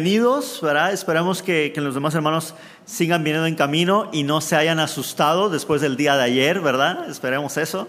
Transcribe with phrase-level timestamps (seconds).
[0.00, 0.92] Bienvenidos, ¿verdad?
[0.92, 5.50] Esperamos que, que, los demás hermanos sigan viniendo en camino y no se hayan asustado
[5.50, 7.10] después del día de ayer, ¿verdad?
[7.10, 7.88] Esperemos eso.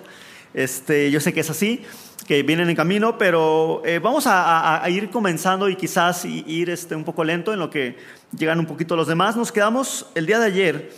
[0.56, 1.84] Este, yo sé que es así,
[2.26, 6.96] que vienen en camino, pero eh, vamos a, a, ir comenzando y quizás ir este,
[6.96, 7.96] un poco lento en lo que
[8.36, 9.36] llegan un poquito los demás.
[9.36, 10.92] Nos quedamos el día de ayer,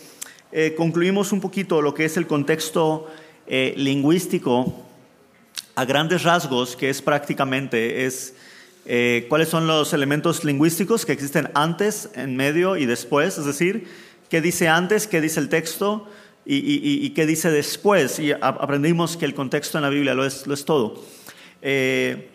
[0.54, 3.12] eh, concluimos un poquito lo que es el contexto
[3.48, 4.86] eh, lingüístico
[5.76, 8.34] a grandes rasgos, que es prácticamente es
[8.86, 13.88] eh, cuáles son los elementos lingüísticos que existen antes, en medio y después, es decir,
[14.30, 16.08] qué dice antes, qué dice el texto
[16.46, 18.20] y, qué dice después.
[18.20, 21.04] Y aprendimos que el contexto en la Biblia lo es, lo es todo.
[21.62, 22.30] Eh,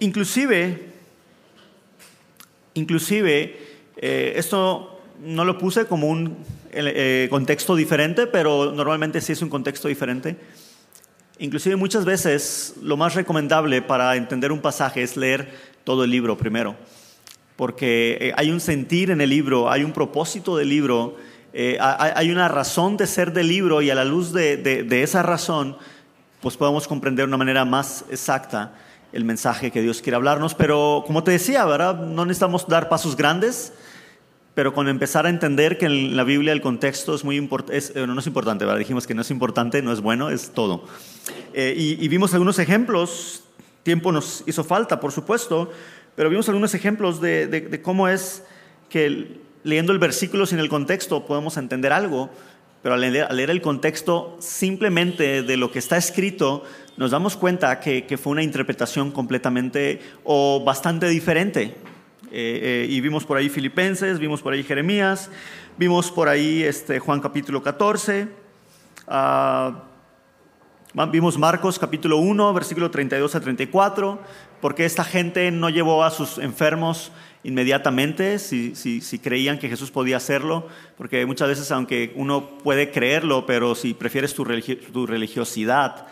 [0.00, 0.90] inclusive,
[2.74, 3.56] inclusive,
[3.96, 6.36] eh, esto no lo puse como un
[7.30, 10.36] contexto diferente, pero normalmente sí es un contexto diferente.
[11.38, 16.36] Inclusive muchas veces lo más recomendable para entender un pasaje es leer todo el libro
[16.36, 16.74] primero,
[17.54, 21.14] porque eh, hay un sentir en el libro, hay un propósito del libro,
[21.52, 25.76] eh, hay una razón de ser del libro y a la luz de, esa razón,
[26.40, 28.74] pues podemos comprender de una manera más exacta
[29.12, 30.54] el mensaje que Dios quiere hablarnos.
[30.54, 32.00] Pero como te decía, ¿verdad?
[32.00, 33.72] No necesitamos dar pasos grandes,
[34.54, 38.18] pero con empezar a entender que en la Biblia el contexto es muy importante, no,
[38.18, 38.80] es importante, ¿verdad?
[38.80, 40.84] Dijimos que no es importante, no es bueno, es todo.
[41.54, 43.44] Eh, y, vimos algunos ejemplos
[43.86, 45.70] tiempo nos hizo falta, por supuesto,
[46.16, 48.42] pero vimos algunos ejemplos de, cómo es
[48.90, 52.28] que leyendo el versículo sin el contexto podemos entender algo,
[52.82, 56.64] pero al leer, el contexto simplemente de lo que está escrito,
[56.96, 61.76] nos damos cuenta que, fue una interpretación completamente o bastante diferente.
[62.32, 65.30] Eh, eh, y vimos por ahí Filipenses, vimos por ahí Jeremías,
[65.78, 68.26] vimos por ahí este, Juan capítulo 14.
[71.04, 74.18] Vimos Marcos capítulo 1, versículo 32 a 34,
[74.62, 77.12] porque esta gente no llevó a sus enfermos
[77.44, 80.66] inmediatamente si, si, creían que Jesús podía hacerlo,
[80.96, 84.46] porque muchas veces aunque uno puede creerlo, pero si prefieres tu,
[84.90, 86.06] tu religiosidad,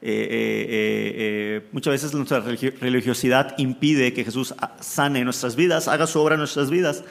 [0.00, 6.18] eh, eh, eh, muchas veces nuestra religiosidad impide que Jesús sane nuestras vidas, haga su
[6.18, 7.04] obra en nuestras vidas.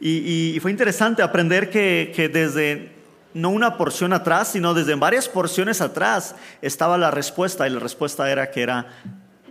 [0.00, 2.93] Y, y fue interesante aprender que, que desde
[3.34, 8.30] no una porción atrás, sino desde varias porciones atrás estaba la respuesta y la respuesta
[8.30, 8.86] era que era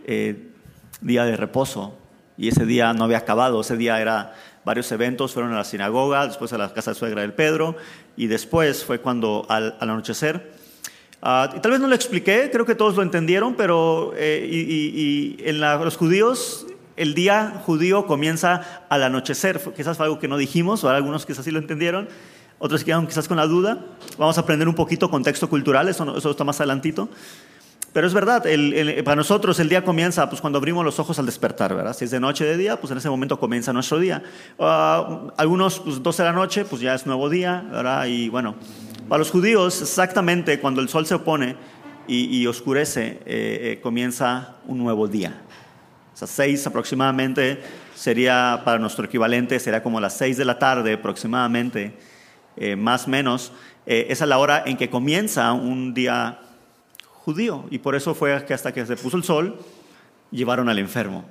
[0.05, 0.49] eh,
[1.01, 1.97] día de reposo.
[2.37, 4.33] Y ese día no había acabado, ese día era
[4.65, 7.75] varios eventos, fueron a la sinagoga, después a la casa de suegra del Pedro
[8.15, 10.53] y después fue cuando al, anochecer.
[11.21, 15.37] Ah, y tal vez no lo expliqué, creo que todos lo entendieron, pero eh, y,
[15.43, 16.65] en los judíos
[16.95, 21.43] el día judío comienza al anochecer, quizás fue algo que no dijimos, o algunos quizás
[21.45, 22.07] sí lo entendieron,
[22.59, 23.79] otros quedan quizás con la duda.
[24.17, 27.09] Vamos a aprender un poquito contexto cultural, eso, eso está más adelantito.
[27.93, 28.43] Pero es verdad,
[29.05, 31.95] para nosotros el día comienza pues, cuando abrimos los ojos al despertar, ¿verdad?
[31.95, 34.23] Si es de noche de día, pues en ese momento comienza nuestro día.
[34.57, 38.05] Uh, algunos, pues 12 de la noche, pues ya es nuevo día, ¿verdad?
[38.07, 38.55] Y bueno,
[39.07, 41.55] para los judíos, exactamente cuando el sol se opone
[42.07, 45.41] y, oscurece, eh, eh, comienza un nuevo día.
[46.13, 47.61] O sea, seis aproximadamente
[47.95, 51.93] sería, para nuestro equivalente, sería como las seis de la tarde aproximadamente
[52.57, 53.51] eh, más o menos,
[53.85, 56.39] eh, esa es la hora en que comienza un día
[57.03, 57.65] judío.
[57.69, 59.59] Y por eso fue que hasta que se puso el sol,
[60.31, 61.25] llevaron al enfermo.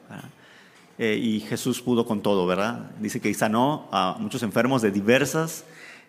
[0.98, 2.90] Eh, y Jesús pudo con todo, ¿verdad?
[2.98, 5.64] Dice que sanó a muchos enfermos de diversas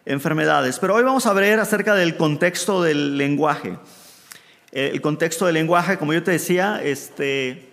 [0.05, 0.79] enfermedades.
[0.79, 3.77] Pero hoy vamos a ver acerca del contexto del lenguaje.
[4.71, 7.69] el contexto del lenguaje, como yo te decía, este,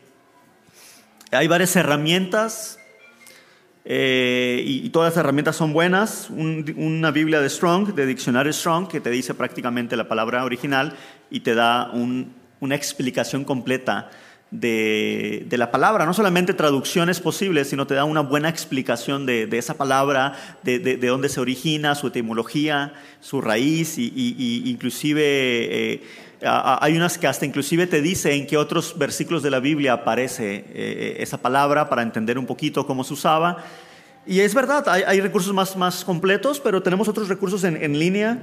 [1.32, 2.79] hay varias herramientas
[3.84, 6.28] eh, y, todas las herramientas son buenas.
[6.30, 10.94] una Biblia de Strong, de diccionario Strong, que te dice prácticamente la palabra original
[11.30, 14.10] y te da una explicación completa
[14.50, 16.04] de, la palabra.
[16.04, 21.06] No solamente traducciones posibles, sino te da una buena explicación de, esa palabra, de, de,
[21.06, 25.22] dónde se origina, su etimología, su raíz, y, inclusive...
[25.24, 29.92] Eh, hay unas que hasta inclusive te dicen en qué otros versículos de la Biblia
[29.92, 33.58] aparece eh, eh, esa palabra para entender un poquito cómo se usaba.
[34.26, 38.42] Y es verdad, hay, recursos más, más completos, pero tenemos otros recursos en, línea,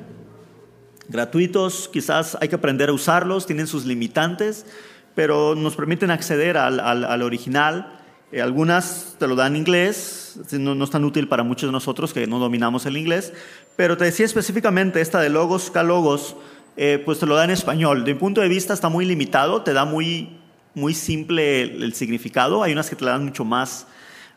[1.08, 4.66] gratuitos, quizás hay que aprender a usarlos, tienen sus limitantes,
[5.16, 8.00] pero nos permiten acceder al, al, original.
[8.32, 11.72] Eh, algunas te lo dan en inglés, no, no, es tan útil para muchos de
[11.72, 13.32] nosotros que no dominamos el inglés,
[13.76, 16.36] pero te decía específicamente esta de Logos, Calogos,
[16.78, 18.06] eh, pues te lo da en español.
[18.06, 20.38] De mi punto de vista está muy limitado, te da muy,
[20.76, 22.62] muy simple el, significado.
[22.62, 23.88] Hay unas que te dan mucho más,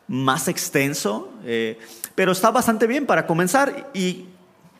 [0.07, 1.77] más extenso, eh,
[2.15, 3.91] pero está bastante bien para comenzar.
[3.93, 4.25] Y,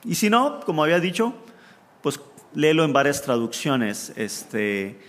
[0.03, 1.35] y, si no, como había dicho,
[2.01, 2.19] pues
[2.55, 4.11] léelo en varias traducciones.
[4.15, 4.99] Este,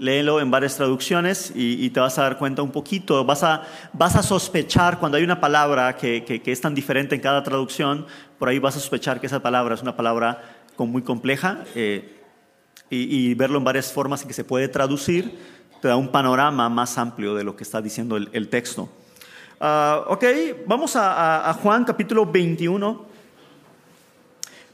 [0.00, 3.62] léelo en varias traducciones y, te vas a dar cuenta un poquito, vas a,
[3.92, 8.06] vas a sospechar cuando hay una palabra que, que, es tan diferente en cada traducción,
[8.38, 12.16] por ahí vas a sospechar que esa palabra es una palabra muy compleja eh,
[12.88, 15.38] y, verlo en varias formas en que se puede traducir
[15.80, 18.88] te da un panorama más amplio de lo que está diciendo el, texto.
[19.60, 20.24] Uh, ok,
[20.66, 23.06] vamos a, a Juan capítulo 21,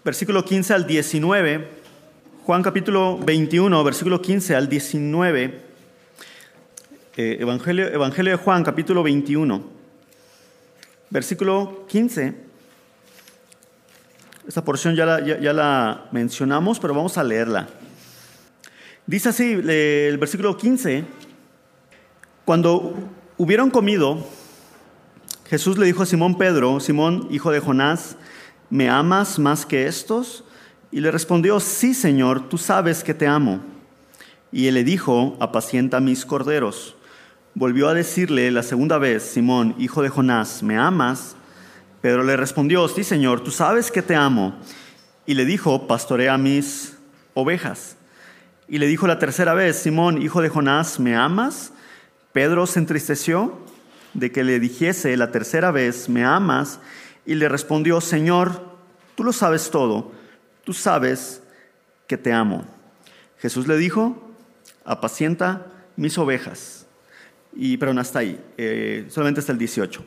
[0.05, 1.69] versículo 15 al 19.
[2.47, 5.67] Juan capítulo 21, versículo 15 al 19.
[7.17, 9.65] Eh, Evangelio, Evangelio de Juan capítulo 21,
[11.11, 12.46] versículo 15.
[14.47, 17.67] Esta porción ya la, ya, la mencionamos, pero vamos a leerla.
[19.05, 21.05] Dice así el versículo 15.
[22.45, 22.95] Cuando
[23.37, 24.25] hubieron comido,
[25.47, 28.17] Jesús le dijo a Simón Pedro, Simón, hijo de Jonás,
[28.71, 30.45] ¿me amas más que estos?
[30.93, 33.61] Y le respondió, sí, Señor, tú sabes que te amo.
[34.53, 36.95] Y él le dijo, apacienta mis corderos.
[37.55, 41.35] Volvió a decirle la segunda vez, Simón, hijo de Jonás, ¿me amas?
[42.07, 44.55] Pedro le respondió, sí, Señor, tú sabes que te amo.
[45.27, 46.97] Y le dijo, pastorea mis
[47.35, 47.97] ovejas.
[48.69, 51.73] Y le dijo la tercera vez, Simón, hijo de Jonás, ¿me amas?
[52.33, 53.59] Pedro se entristeció
[54.15, 56.79] de que le dijese la tercera vez, ¿me amas?
[57.27, 58.63] Y le respondió, Señor,
[59.17, 60.13] tú lo sabes todo
[60.63, 61.43] tú sabes
[62.07, 62.65] que te amo.
[63.39, 64.33] Jesús le dijo,
[64.85, 65.67] apacienta
[65.97, 66.87] mis ovejas.
[67.53, 70.07] Y, perdón, hasta ahí, eh, solamente hasta el 18,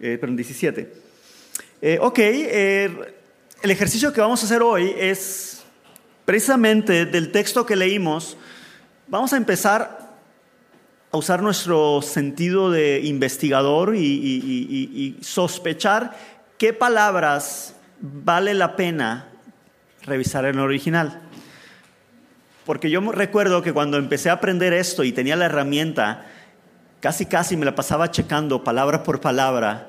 [0.00, 1.07] eh, perdón, 17.
[1.80, 5.62] Eh, ok, el ejercicio que vamos a hacer hoy es
[6.24, 8.36] precisamente del texto que leímos,
[9.06, 10.10] vamos a empezar
[11.12, 16.16] a usar nuestro sentido de investigador y, y sospechar
[16.58, 19.28] qué palabras vale la pena
[20.02, 21.20] revisar el original.
[22.66, 26.26] Porque yo recuerdo que cuando empecé a aprender esto y tenía la herramienta,
[27.00, 29.87] casi casi me la pasaba checando palabra por palabra.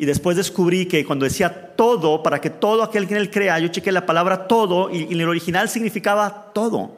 [0.00, 3.58] Y después descubrí que cuando decía todo, para que todo aquel que en él crea,
[3.58, 6.96] yo chequé la palabra todo y, en el original significaba todo.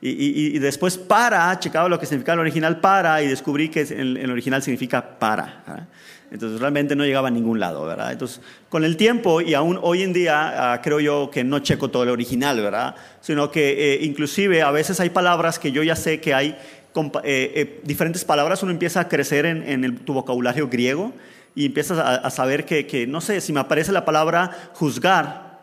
[0.00, 4.30] Y, después para, checaba lo que significaba el original para y descubrí que en el
[4.30, 5.88] original significa para.
[6.30, 8.12] Entonces realmente no llegaba a ningún lado, ¿verdad?
[8.12, 11.90] Entonces, con el tiempo y aún hoy en día ah, creo yo que no checo
[11.90, 12.94] todo el original, ¿verdad?
[13.20, 16.56] Sino que eh, inclusive a veces hay palabras que yo ya sé que hay
[16.96, 21.12] eh, eh, diferentes palabras, uno empieza a crecer en, tu vocabulario griego
[21.54, 25.60] y empiezas a, saber que, que, no sé, si me aparece la palabra juzgar,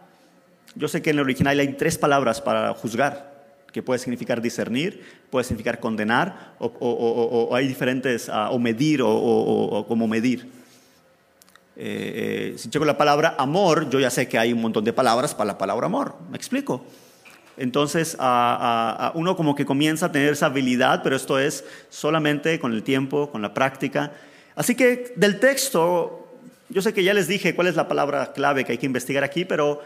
[0.76, 3.38] yo sé que en el original hay tres palabras para juzgar
[3.72, 10.08] que puede significar discernir, puede significar condenar, o, hay diferentes, ah, o medir, o, como
[10.08, 10.50] medir.
[11.76, 14.94] Eh, eh, si checo la palabra amor, yo ya sé que hay un montón de
[14.94, 16.16] palabras para la palabra amor.
[16.30, 16.84] ¿Me explico?
[17.56, 18.18] Entonces,
[19.14, 23.30] uno como que comienza a tener esa habilidad, pero esto es solamente con el tiempo,
[23.30, 24.12] con la práctica.
[24.58, 26.28] Así que del texto,
[26.70, 29.24] yo sé que ya les dije cuál es la palabra clave que hay que investigar
[29.24, 29.82] aquí, pero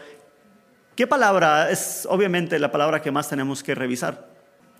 [0.96, 4.26] ¿qué palabra es obviamente la palabra que más tenemos que revisar?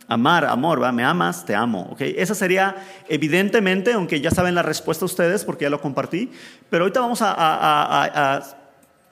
[0.08, 0.92] Amar, amor, ¿va?
[0.92, 1.90] Me amas, te amo.
[1.92, 2.14] ¿okay?
[2.16, 2.74] Esa sería
[3.06, 6.32] evidentemente, aunque ya saben la respuesta ustedes porque ya lo compartí,
[6.70, 8.42] pero ahorita vamos a,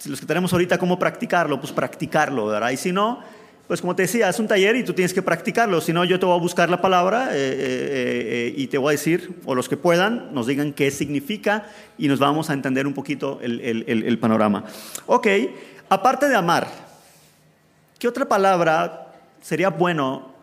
[0.07, 1.61] los que tenemos ahorita, ¿cómo practicarlo?
[1.61, 2.71] Pues practicarlo, ¿verdad?
[2.71, 3.21] Y si no,
[3.71, 5.81] pues como te decía, es un taller y tú tienes que practicarlo.
[5.81, 8.89] Si no, yo te voy a buscar la palabra eh, eh, eh, y te voy
[8.89, 12.85] a decir, o los que puedan, nos digan qué significa y nos vamos a entender
[12.85, 14.65] un poquito el, panorama.
[15.07, 15.29] Ok,
[15.89, 16.67] aparte de amar,
[17.97, 20.35] ¿qué otra palabra sería bueno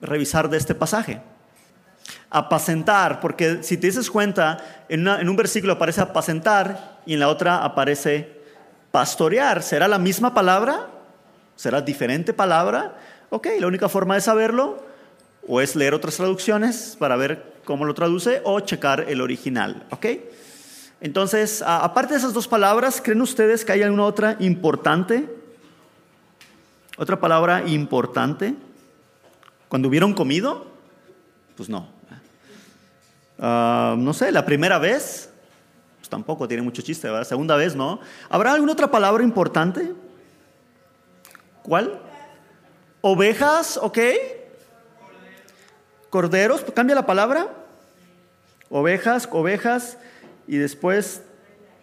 [0.00, 1.20] revisar de este pasaje.
[2.30, 4.56] Apacentar, porque si te dices cuenta,
[4.88, 8.40] en, un versículo aparece apacentar y en la otra aparece
[8.90, 9.62] pastorear.
[9.62, 10.93] ¿Será la misma palabra?
[11.56, 12.98] ¿Será diferente palabra?
[13.30, 14.84] Ok, la única forma de saberlo
[15.46, 19.86] o es leer otras traducciones para ver cómo lo traduce o checar el original.
[19.90, 20.06] ¿Ok?
[21.00, 25.28] Entonces, aparte de esas dos palabras, ¿creen ustedes que hay alguna otra importante?
[26.96, 28.54] ¿Otra palabra importante?
[29.68, 30.66] Cuando hubieron comido,
[31.56, 31.88] pues no.
[33.38, 35.30] Ah, no sé, la primera vez,
[35.98, 37.24] pues tampoco tiene mucho chiste, ¿verdad?
[37.24, 38.00] Segunda vez, no.
[38.30, 39.92] ¿Habrá alguna otra palabra importante?
[41.64, 41.98] ¿Cuál?
[43.00, 43.98] Ovejas, ¿ok?
[46.10, 47.48] Corderos, cambia la palabra.
[48.68, 49.96] Ovejas, ovejas,
[50.46, 51.22] y después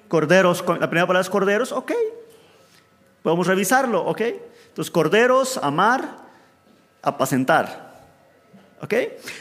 [0.07, 0.63] corderos.
[0.67, 1.93] La primera palabra es corderos, ok.
[3.23, 4.21] Podemos revisarlo, ok.
[4.67, 6.17] Entonces, corderos, amar,
[7.01, 7.89] apacentar.
[8.81, 8.93] ¿Ok?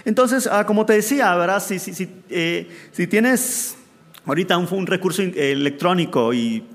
[0.06, 1.62] Entonces, ah, como te decía, ¿verdad?
[1.62, 3.76] Si, si, si, eh, si tienes
[4.24, 6.66] ahorita un, un, recurso electrónico y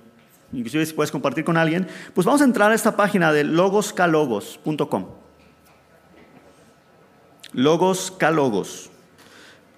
[0.53, 5.05] inclusive si puedes compartir con alguien, pues vamos a entrar a esta página de logoscalogos.com.
[7.53, 8.89] Logos, calogos.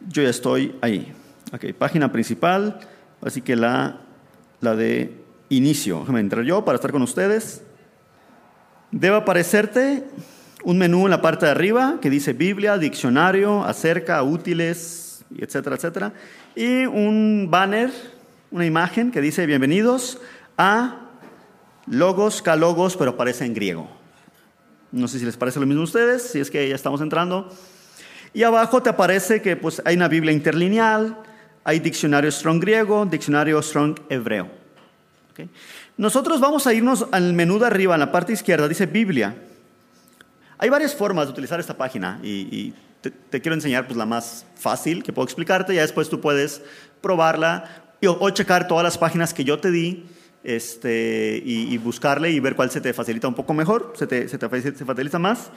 [0.07, 1.13] Yo ya estoy ahí.
[1.53, 2.79] Ok, página principal,
[3.21, 4.01] así que la,
[4.61, 5.13] la de
[5.49, 5.99] inicio.
[5.99, 7.63] Déjame entrar yo para estar con ustedes.
[8.91, 10.05] Debe aparecerte
[10.63, 16.13] un menú en la parte de arriba que dice Biblia, diccionario, acerca, útiles, etcétera, etcétera.
[16.55, 17.91] Y un banner,
[18.51, 20.19] una imagen que dice bienvenidos
[20.57, 21.01] a
[21.85, 23.87] Logos, Calogos, pero aparece en griego.
[24.91, 27.49] No sé si les parece lo mismo a ustedes, si es que ya estamos entrando.
[28.33, 31.17] Y abajo te aparece que pues, hay una Biblia interlineal,
[31.63, 34.49] hay diccionario Strong griego, diccionario Strong hebreo.
[35.97, 39.35] Nosotros vamos a irnos al menú de arriba, en la parte izquierda, dice Biblia.
[40.57, 45.03] Hay varias formas de utilizar esta página y, te, quiero enseñar pues, la más fácil
[45.03, 46.61] que puedo explicarte, ya después tú puedes
[47.01, 50.05] probarla o, checar todas las páginas que yo te di
[50.47, 54.37] este, y, buscarle y ver cuál se te facilita un poco mejor, se te, se
[54.37, 55.51] te facilita más.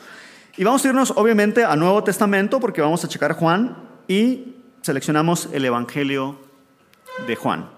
[0.56, 3.76] Y vamos a irnos obviamente al Nuevo Testamento porque vamos a checar Juan
[4.08, 6.40] y seleccionamos el Evangelio
[7.28, 7.70] de Juan.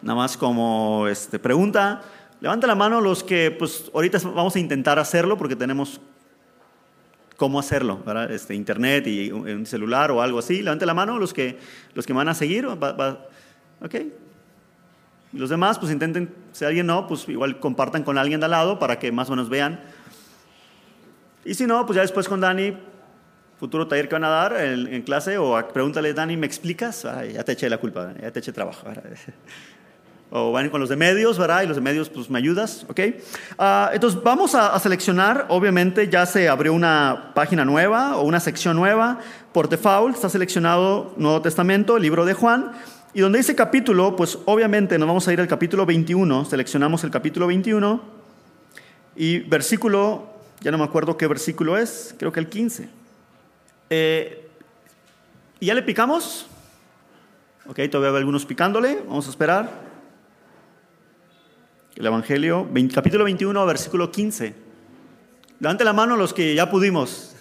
[0.00, 2.00] Nada más como este, pregunta,
[2.40, 6.00] levanta la mano los que pues ahorita vamos a intentar hacerlo porque tenemos
[7.36, 8.32] cómo hacerlo, ¿verdad?
[8.32, 10.62] Este, internet y un celular o algo así.
[10.62, 11.58] Levante la mano los que,
[11.92, 12.66] los que van a seguir.
[12.66, 13.94] ok.
[15.32, 18.78] Los demás, pues intenten, si alguien no, pues igual compartan con alguien de al lado
[18.78, 19.80] para que más o menos vean
[21.44, 22.76] y si no, pues ya después con Dani,
[23.58, 27.02] futuro taller que van a dar en, clase, o pregúntale, Dani, ¿me explicas?
[27.02, 28.86] ya te eché la culpa, ya te eché trabajo.
[30.34, 31.60] O van con los de medios, ¿verdad?
[31.60, 33.00] Y los de medios, pues me ayudas, ¿ok?
[33.58, 38.74] Ah, entonces vamos a, seleccionar, obviamente ya se abrió una página nueva o una sección
[38.74, 39.18] nueva.
[39.52, 42.72] Por default está seleccionado Nuevo Testamento, el libro de Juan.
[43.14, 47.10] Y donde dice capítulo, pues obviamente nos vamos a ir al capítulo 21, seleccionamos el
[47.10, 48.00] capítulo 21
[49.16, 52.88] y versículo ya no me acuerdo qué versículo es, creo que el 15.
[53.90, 54.48] Eh,
[55.60, 56.46] ¿Y ya le picamos?
[57.66, 59.70] Ok, todavía hay algunos picándole, vamos a esperar.
[61.94, 64.54] El Evangelio, capítulo 21, versículo 15.
[65.60, 67.36] Levante la mano los que ya pudimos.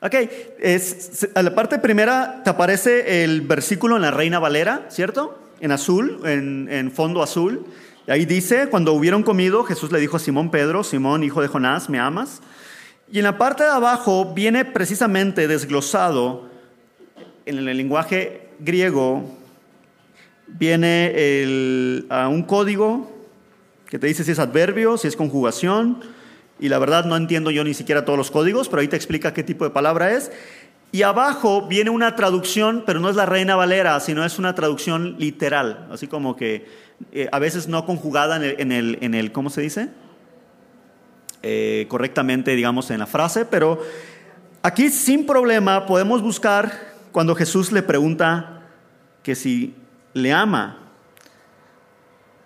[0.00, 0.14] Ok,
[0.60, 5.38] es, a la parte primera te aparece el versículo en la Reina Valera, ¿cierto?
[5.60, 7.64] En azul, en, fondo azul.
[8.06, 11.48] Y ahí dice, cuando hubieron comido, Jesús le dijo a Simón Pedro, Simón, hijo de
[11.48, 12.42] Jonás, ¿me amas?
[13.10, 16.50] Y en la parte de abajo viene precisamente desglosado
[17.46, 19.24] en el lenguaje griego,
[20.46, 23.10] viene un código
[23.88, 26.00] que te dice si es adverbio, si es conjugación,
[26.58, 29.34] y la verdad no entiendo yo ni siquiera todos los códigos, pero ahí te explica
[29.34, 30.32] qué tipo de palabra es.
[30.92, 35.16] Y abajo viene una traducción, pero no es la Reina Valera, sino es una traducción
[35.18, 36.66] literal, así como que
[37.12, 39.90] eh, a veces no conjugada en el, en el, ¿cómo se dice?
[41.42, 43.80] Eh, correctamente, digamos, en la frase, pero
[44.62, 46.72] aquí sin problema podemos buscar
[47.12, 48.62] cuando Jesús le pregunta
[49.22, 49.74] que si
[50.14, 50.78] le ama.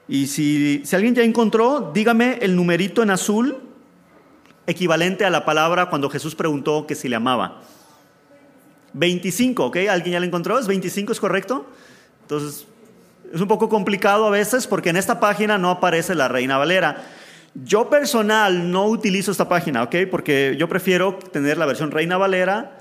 [0.09, 3.70] Y si, si alguien ya encontró, dígame el numerito en azul
[4.71, 7.63] equivalente a la palabra cuando Jesús preguntó que si le amaba.
[8.93, 9.77] 25, ¿ok?
[9.91, 10.59] ¿Alguien ya lo encontró?
[10.59, 11.67] ¿Es 25, es correcto?
[12.23, 12.67] Entonces,
[13.33, 17.05] es un poco complicado a veces porque en esta página no aparece la Reina Valera.
[17.55, 19.97] Yo personal no utilizo esta página, ¿ok?
[20.11, 22.77] Porque yo prefiero tener la versión Reina Valera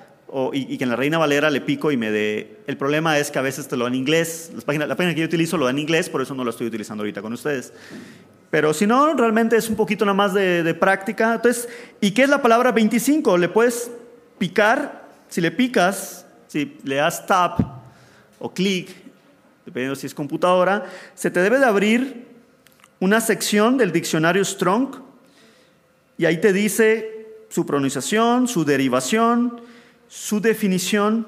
[0.54, 2.60] y, que en la Reina Valera le pico y me dé...
[2.68, 4.52] El problema es que a veces te lo dan en inglés.
[4.54, 7.02] la página que yo utilizo lo dan en inglés, por eso no lo estoy utilizando
[7.02, 7.74] ahorita con ustedes.
[8.50, 11.36] Pero si no, realmente es un poquito nada más de, práctica.
[11.36, 11.70] Entonces,
[12.02, 13.38] ¿y qué es la palabra 25?
[13.38, 13.92] Le puedes
[14.38, 17.60] picar, si le picas, si le das tap
[18.40, 18.90] o clic
[19.70, 22.26] dependiendo si es computadora, se te debe de abrir
[23.00, 24.96] una sección del diccionario Strong
[26.18, 29.62] y ahí te dice su pronunciación, su derivación,
[30.08, 31.28] su definición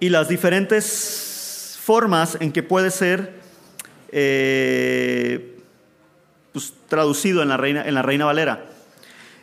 [0.00, 3.38] y las diferentes formas en que puede ser
[4.10, 5.57] eh,
[6.88, 8.64] traducido en la, Reina, en la Reina Valera.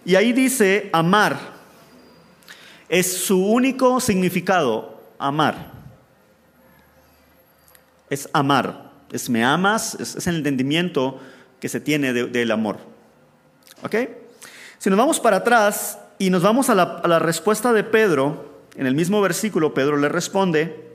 [0.04, 1.56] Y ahí dice amar.
[2.90, 5.76] Es su único significado, amar
[8.10, 11.20] es amar, es me amas, es, el entendimiento
[11.60, 12.78] que se tiene del amor.
[13.84, 13.96] ¿Ok?
[14.78, 18.54] Si nos vamos para atrás y nos vamos a la, a la respuesta de Pedro,
[18.76, 20.92] en el mismo versículo Pedro le responde,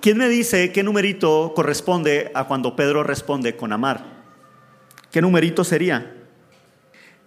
[0.00, 4.15] ¿quién me dice qué numerito corresponde a cuando Pedro responde con amar?
[5.16, 6.12] ¿Qué numerito sería?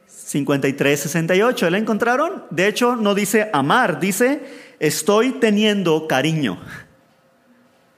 [0.06, 2.44] 5368, ¿la encontraron?
[2.52, 4.44] De hecho, no dice amar, dice
[4.78, 6.60] estoy teniendo cariño.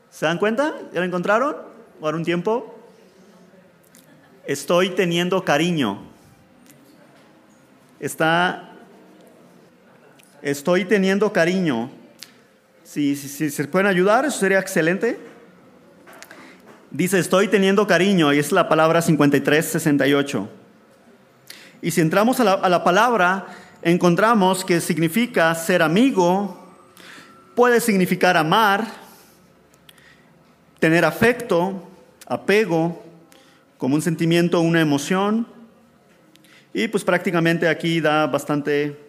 [0.09, 0.75] ¿Se dan cuenta?
[0.93, 1.57] ¿Ya lo encontraron?
[1.99, 2.73] ¿Por un tiempo?
[4.45, 6.03] Estoy teniendo cariño.
[7.99, 8.71] Está
[10.41, 11.91] Estoy teniendo cariño.
[12.85, 15.30] Si, se pueden ayudar, eso sería excelente.
[16.91, 20.49] Dice, estoy teniendo cariño, y es la palabra 5368.
[21.81, 23.47] Y si entramos a la, a la palabra,
[23.81, 26.69] encontramos que significa ser amigo,
[27.55, 28.85] puede significar amar,
[30.79, 31.81] tener afecto,
[32.27, 33.01] apego,
[33.77, 35.47] como un sentimiento, una emoción.
[36.73, 38.99] Y pues prácticamente aquí da bastante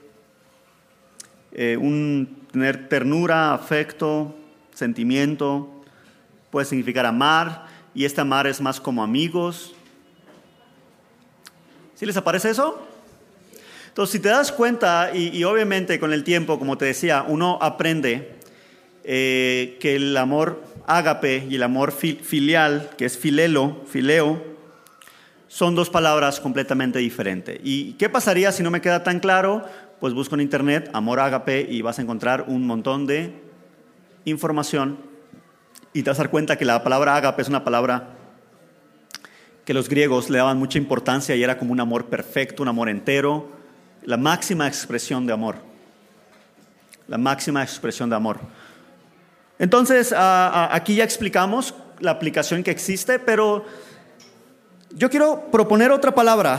[1.51, 4.37] eh, un tener ternura, afecto,
[4.73, 5.83] sentimiento,
[6.53, 9.75] puede significar amar, y este amar es más como amigos.
[11.95, 12.87] ¿Sí les aparece eso?
[13.89, 18.37] Entonces, si te das cuenta, y, obviamente con el tiempo, como te decía, uno aprende
[19.05, 24.43] eh, que el amor ágape y el amor filial, que es filelo, fileo,
[25.47, 27.61] son dos palabras completamente diferentes.
[27.63, 29.65] ¿Y qué pasaría si no me queda tan claro?
[30.01, 33.35] Pues busco en internet amor ágape y vas a encontrar un montón de
[34.25, 35.12] información
[35.93, 38.09] y te vas a dar cuenta que la palabra ágape es una palabra
[39.65, 42.89] que los griegos le daban mucha importancia y era como un amor perfecto, un amor
[42.89, 43.49] entero,
[44.05, 45.57] la máxima expresión de amor.
[47.07, 48.41] La máxima expresión de amor.
[49.59, 53.65] Entonces, aquí ya explicamos la aplicación que existe, pero
[54.91, 56.59] yo quiero proponer otra palabra.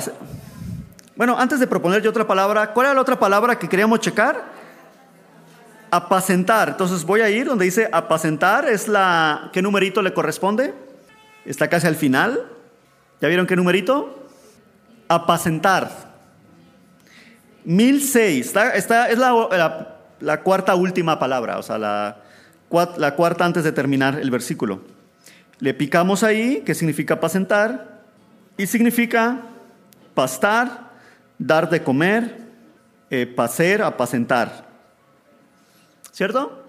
[1.16, 4.52] Bueno, antes de proponer yo otra palabra, ¿cuál era la otra palabra que queríamos checar?
[5.94, 6.70] Apacentar.
[6.70, 9.52] Entonces voy a ir donde dice apacentar, es la...
[9.54, 10.74] ¿Qué numerito le corresponde?
[11.46, 12.48] Está casi al final.
[13.22, 14.28] ¿Ya vieron qué numerito?
[15.08, 15.92] Apacentar.
[17.66, 18.56] 1006.
[18.74, 22.18] Esta, es la, cuarta última palabra, o sea, la,
[23.16, 24.82] cuarta antes de terminar el versículo.
[25.60, 28.02] Le picamos ahí, que significa apacentar,
[28.58, 29.42] y significa
[30.16, 30.90] pastar,
[31.38, 32.48] dar de comer,
[33.12, 34.73] eh, pacer, apacentar.
[36.13, 36.63] ¿Cierto?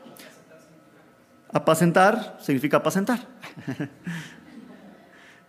[1.53, 3.21] Apacentar significa apacentar.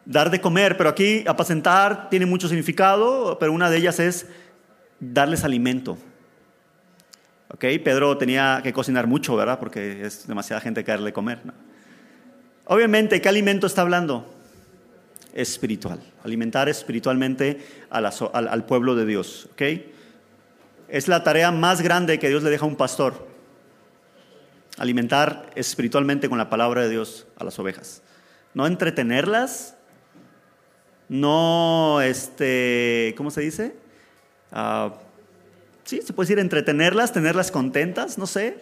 [0.06, 4.28] dar de comer, pero aquí apacentar tiene mucho significado, pero una de ellas es
[5.00, 5.98] darles alimento.
[7.48, 7.65] ¿Ok?
[7.84, 9.58] Pedro tenía que cocinar mucho, ¿verdad?
[9.58, 11.39] Porque es demasiada gente que darle comer.
[12.65, 14.36] Obviamente, ¿qué alimento está hablando?
[15.36, 19.50] espiritual, alimentar espiritualmente al, pueblo de Dios.
[19.52, 19.93] ¿okay?
[20.88, 23.35] Es la tarea más grande que Dios le deja a un pastor,
[24.78, 28.02] alimentar espiritualmente con la palabra de Dios a las ovejas.
[28.54, 29.76] No entretenerlas,
[31.10, 33.76] no, este, ¿cómo se dice?
[34.52, 34.92] Uh,
[35.84, 38.58] sí, se puede decir entretenerlas, tenerlas contentas, no sé,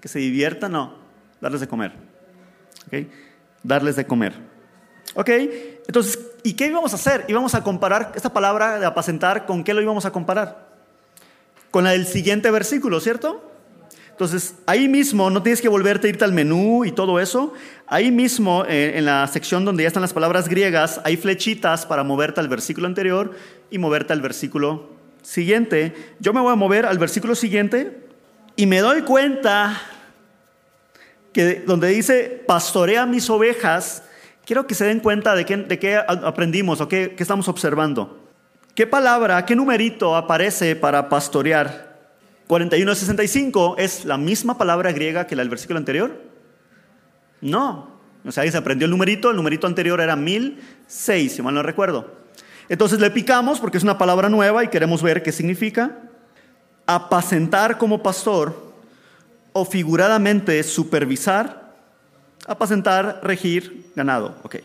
[0.00, 0.94] que se diviertan, no,
[1.40, 1.92] darles de comer.
[2.86, 3.10] ¿okay?
[3.62, 4.34] Darles de comer.
[5.14, 5.30] ¿Ok?
[5.86, 7.24] Entonces, ¿y qué íbamos a hacer?
[7.28, 10.68] Íbamos a comparar esta palabra de apacentar, ¿con qué lo íbamos a comparar?
[11.70, 13.53] Con la del siguiente versículo, ¿cierto?
[14.14, 17.52] Entonces, ahí mismo, no tienes que volverte a irte al menú y todo eso.
[17.86, 22.04] Ahí mismo, eh, en la sección donde ya están las palabras griegas, hay flechitas para
[22.04, 23.32] moverte al versículo anterior
[23.70, 24.90] y moverte al versículo
[25.22, 26.14] siguiente.
[26.20, 28.06] Yo me voy a mover al versículo siguiente
[28.56, 29.80] y me doy cuenta
[31.32, 34.04] que donde dice, pastorea mis ovejas,
[34.44, 38.20] Quiero que se den cuenta de qué, aprendimos o qué, estamos observando.
[38.74, 41.93] ¿Qué palabra, qué numerito aparece para pastorear?
[42.46, 46.20] 4165 es la misma palabra griega que la del versículo anterior.
[47.40, 47.94] No.
[48.24, 51.62] O sea, ahí se aprendió el numerito, el numerito anterior era 1006, si mal no
[51.62, 52.12] recuerdo.
[52.68, 55.98] Entonces le picamos porque es una palabra nueva y queremos ver qué significa.
[56.86, 58.72] Apacentar como pastor
[59.52, 61.64] o figuradamente supervisar
[62.46, 64.36] Apacentar, regir, ganado.
[64.42, 64.56] Ok.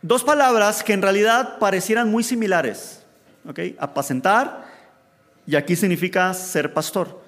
[0.00, 3.02] Dos palabras que en realidad parecieran muy similares.
[3.48, 3.60] Ok.
[3.78, 4.65] Apacentar
[5.46, 7.22] y aquí significa ser pastor.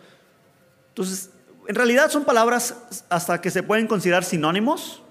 [0.88, 1.30] Entonces,
[1.68, 5.02] en realidad son palabras hasta que se pueden considerar sinónimos.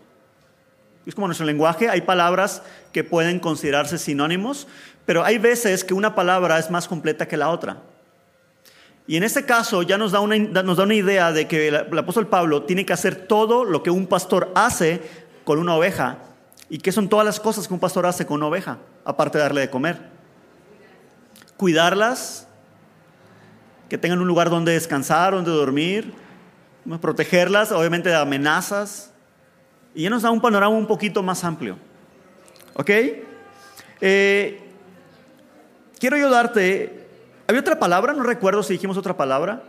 [1.05, 4.67] Es como nuestro lenguaje, hay palabras que pueden considerarse sinónimos,
[5.05, 7.81] pero hay veces que una palabra es más completa que la otra.
[9.07, 11.97] Y en este caso ya nos da una, nos da una idea de que el,
[11.97, 15.01] apóstol Pablo tiene que hacer todo lo que un pastor hace
[15.45, 16.17] con una oveja.
[16.69, 18.79] ¿Y qué son todas las cosas que un pastor hace con una oveja?
[19.05, 20.09] Aparte de darle de comer.
[21.55, 22.46] Cuidarlas,
[23.89, 26.13] que tengan un lugar donde descansar, donde dormir,
[27.01, 29.11] protegerlas, obviamente de amenazas.
[29.95, 31.77] Y ya nos da un panorama un poquito más amplio.
[32.73, 32.91] ¿Ok?
[34.01, 34.61] Eh,
[35.99, 37.07] quiero ayudarte
[37.47, 39.63] había otra palabra, no recuerdo si dijimos otra palabra.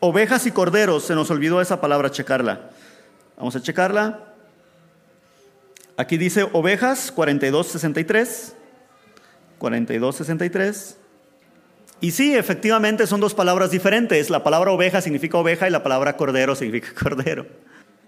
[0.00, 2.70] Ovejas y corderos, se nos olvidó esa palabra, checarla.
[3.36, 4.34] Vamos a checarla.
[5.96, 8.56] Aquí dice ovejas 4263.
[9.58, 10.96] 4263.
[12.00, 14.30] Y sí, efectivamente son dos palabras diferentes.
[14.30, 17.46] La palabra oveja significa oveja y la palabra cordero significa cordero.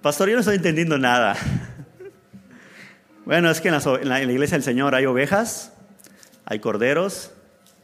[0.00, 1.36] Pastor, yo no estoy entendiendo nada.
[3.24, 5.72] Bueno, es que en la, iglesia del Señor hay ovejas,
[6.44, 7.30] hay corderos,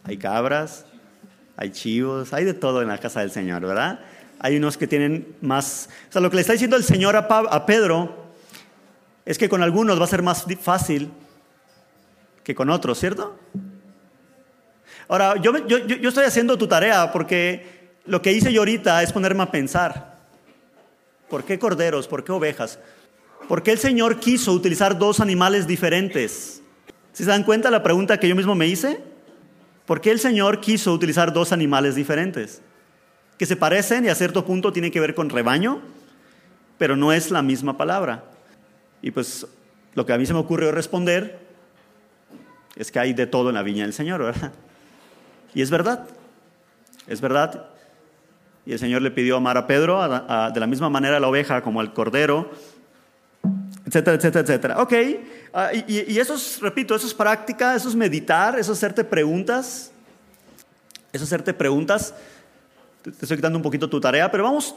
[0.03, 0.85] hay cabras,
[1.57, 4.01] hay chivos, hay de todo en la casa del Señor, ¿verdad?
[4.41, 5.91] Hay unos que tienen más...
[6.09, 8.33] O sea, lo que le está diciendo el Señor a, Pedro
[9.25, 11.13] es que con algunos va a ser más fácil
[12.43, 13.38] que con otros, ¿cierto?
[15.09, 19.43] Ahora, yo, yo, estoy haciendo tu tarea porque lo que hice yo ahorita es ponerme
[19.43, 20.19] a pensar.
[21.31, 22.07] ¿Por qué corderos?
[22.07, 22.79] ¿Por qué ovejas?
[23.49, 26.63] ¿Por qué el Señor quiso utilizar dos animales diferentes?
[27.15, 29.01] ¿Se dan cuenta la pregunta que yo mismo me hice?
[29.87, 32.61] ¿Por qué el Señor quiso utilizar dos animales diferentes?
[33.39, 35.81] Que se parecen y a cierto punto tienen que ver con rebaño,
[36.77, 38.25] pero no es la misma palabra.
[39.01, 39.47] Y pues
[39.95, 41.39] lo que a mí se me ocurrió responder
[42.77, 44.53] es que hay de todo en la viña del Señor, ¿verdad?
[45.55, 46.07] Y es verdad,
[47.07, 47.67] es verdad.
[48.67, 50.01] Y el Señor le pidió amar a Pedro
[50.53, 52.51] de la misma manera a la oveja como al cordero,
[53.87, 54.83] etcétera, etcétera, etcétera.
[54.83, 54.93] Ok,
[55.55, 59.91] ah, y, eso es, repito, eso es práctica, eso es meditar, eso es hacerte preguntas,
[61.13, 62.15] eso es hacerte preguntas.
[63.03, 64.75] Te, estoy quitando un poquito tu tarea, pero vamos,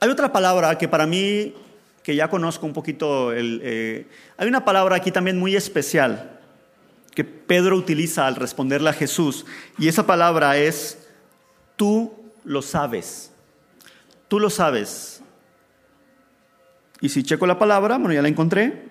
[0.00, 1.54] hay otra palabra que para mí,
[2.02, 6.37] que ya conozco un poquito, eh, hay una palabra aquí también muy especial
[7.18, 9.44] que Pedro utiliza al responderle a Jesús,
[9.76, 11.04] y esa palabra es,
[11.74, 12.12] tú
[12.44, 13.32] lo sabes,
[14.28, 15.20] tú lo sabes.
[17.00, 18.84] Y si checo la palabra, bueno, ya la encontré.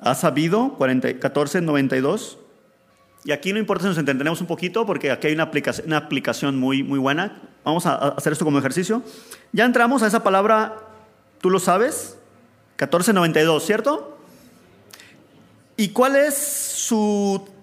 [0.00, 2.38] Ha sabido, 14, 92.
[3.26, 5.98] Y aquí no importa si nos entendemos un poquito, porque aquí hay una aplicación, una
[5.98, 7.42] aplicación muy, muy buena.
[7.64, 9.02] Vamos a hacer esto como ejercicio.
[9.52, 10.74] Ya entramos a esa palabra,
[11.42, 12.16] tú lo sabes,
[12.78, 14.18] 1492, ¿cierto?
[15.76, 17.57] ¿Y cuál es su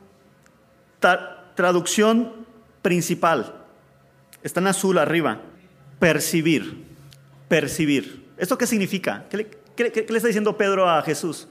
[1.56, 2.46] traducción
[2.82, 3.54] principal?
[4.44, 5.41] Está en azul arriba.
[6.00, 6.86] Percibir.
[7.48, 8.26] Percibir.
[8.38, 9.26] ¿Esto qué significa?
[9.30, 11.48] ¿Qué le, ¿Qué, le está diciendo Pedro a Jesús?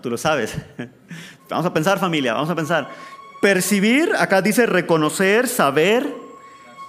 [0.00, 0.54] Tú lo sabes.
[1.48, 2.88] Vamos a pensar familia, vamos a pensar.
[3.42, 6.06] Percibir, acá dice reconocer, saber,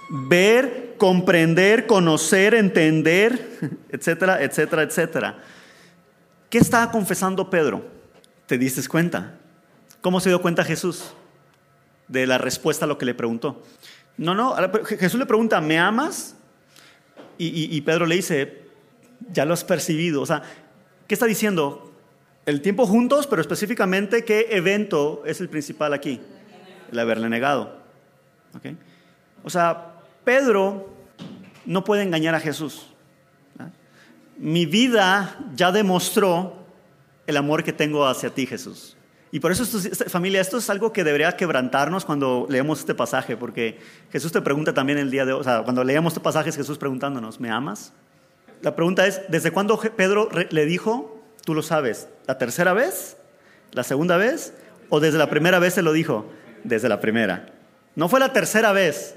[0.08, 3.58] ver, comprender, conocer, entender,
[3.90, 5.38] etcétera, etcétera, etcétera.
[6.48, 7.84] ¿Qué estaba confesando Pedro?
[8.46, 9.34] ¿Te diste cuenta?
[10.00, 11.12] ¿Cómo se dio cuenta Jesús
[12.08, 13.62] de la respuesta a lo que le preguntó?
[14.16, 16.36] No, no, Jesús le pregunta, ¿me amas?
[17.36, 18.64] y Pedro le dice,
[19.32, 20.22] ya lo has percibido.
[20.22, 20.42] O sea,
[21.06, 21.92] ¿qué está diciendo?
[22.46, 26.20] El tiempo juntos, pero específicamente qué evento es el principal aquí,
[26.92, 27.78] el haberle negado.
[29.42, 30.90] O sea, Pedro
[31.64, 32.86] no puede engañar a Jesús.
[34.36, 36.54] Mi vida ya demostró
[37.26, 38.93] el amor que tengo hacia ti, Jesús.
[39.34, 39.64] Y por eso,
[40.10, 43.80] familia, esto es algo que debería quebrantarnos cuando leemos este pasaje, porque
[44.12, 46.56] Jesús te pregunta también el día de hoy, o sea, cuando leemos este pasaje es
[46.56, 47.92] Jesús preguntándonos, ¿me amas?
[48.62, 53.16] La pregunta es, ¿desde cuándo Pedro le dijo, tú lo sabes, la tercera vez,
[53.72, 54.54] la segunda vez,
[54.88, 56.30] o desde la primera vez se lo dijo?
[56.62, 57.52] Desde la primera.
[57.96, 59.16] No fue la tercera vez,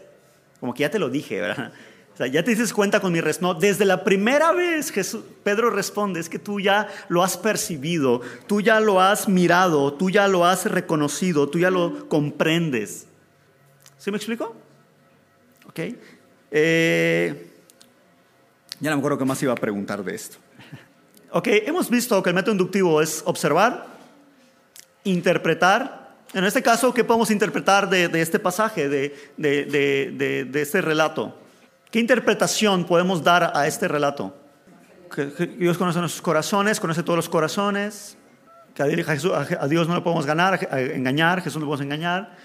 [0.60, 1.74] como que ya te lo dije, ¿verdad?
[2.18, 3.54] O sea, ya te dices cuenta con mi respuesta.
[3.54, 8.22] No, desde la primera vez Jesús, Pedro responde, es que tú ya lo has percibido,
[8.48, 13.06] tú ya lo has mirado, tú ya lo has reconocido, tú ya lo comprendes.
[14.00, 14.56] ¿Sí me explico?
[15.68, 15.80] Ok.
[16.50, 17.52] Eh,
[18.80, 20.38] ya no me acuerdo qué más iba a preguntar de esto.
[21.30, 23.86] Ok, hemos visto que el método inductivo es observar,
[25.04, 26.16] interpretar.
[26.34, 31.38] En este caso, ¿qué podemos interpretar de, este pasaje, de, de, este relato?
[31.92, 34.36] ¿Qué interpretación podemos dar a este relato?
[35.14, 38.18] Que, Dios conoce nuestros corazones, conoce todos los corazones,
[38.74, 42.36] que a, a Dios no le podemos ganar, engañar, Jesús no le podemos engañar.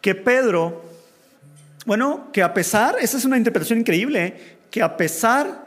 [0.00, 0.84] Que Pedro,
[1.84, 5.66] bueno, que a pesar, esa es una interpretación increíble, que a pesar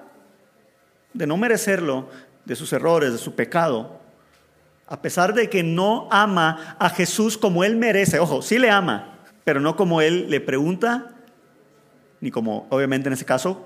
[1.13, 2.10] de no merecerlo,
[2.46, 4.00] de sus errores, de su pecado,
[4.88, 9.18] a pesar de que no ama a Jesús como él merece, ojo, sí le ama,
[9.44, 11.12] pero no como él le pregunta,
[12.24, 13.66] ni como obviamente en ese caso,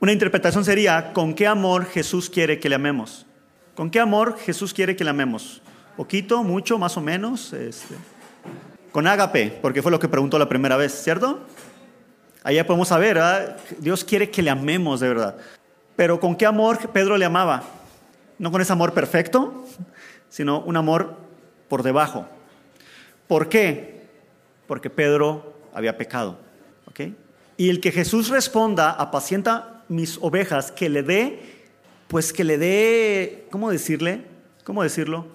[0.00, 3.26] una interpretación sería, ¿con qué amor Jesús quiere que le amemos?
[3.74, 5.60] ¿Con qué amor Jesús quiere que le amemos?
[5.98, 7.52] ¿Poquito, mucho, más o menos?
[7.52, 7.94] Este,
[8.90, 11.40] con ágape, porque fue lo que preguntó la primera vez, ¿cierto?
[12.42, 13.20] Allá podemos saber,
[13.80, 15.36] Dios quiere que le amemos de verdad.
[15.94, 17.64] Pero ¿con qué amor Pedro le amaba?
[18.38, 19.66] No con ese amor perfecto,
[20.30, 21.18] sino un amor
[21.68, 22.26] por debajo.
[23.28, 24.06] ¿Por qué?
[24.66, 26.46] Porque Pedro había pecado.
[27.56, 31.40] Y el que Jesús responda, apacienta mis ovejas, que le dé,
[32.08, 34.24] pues que le dé, ¿cómo decirle?
[34.64, 35.26] ¿Cómo decirlo?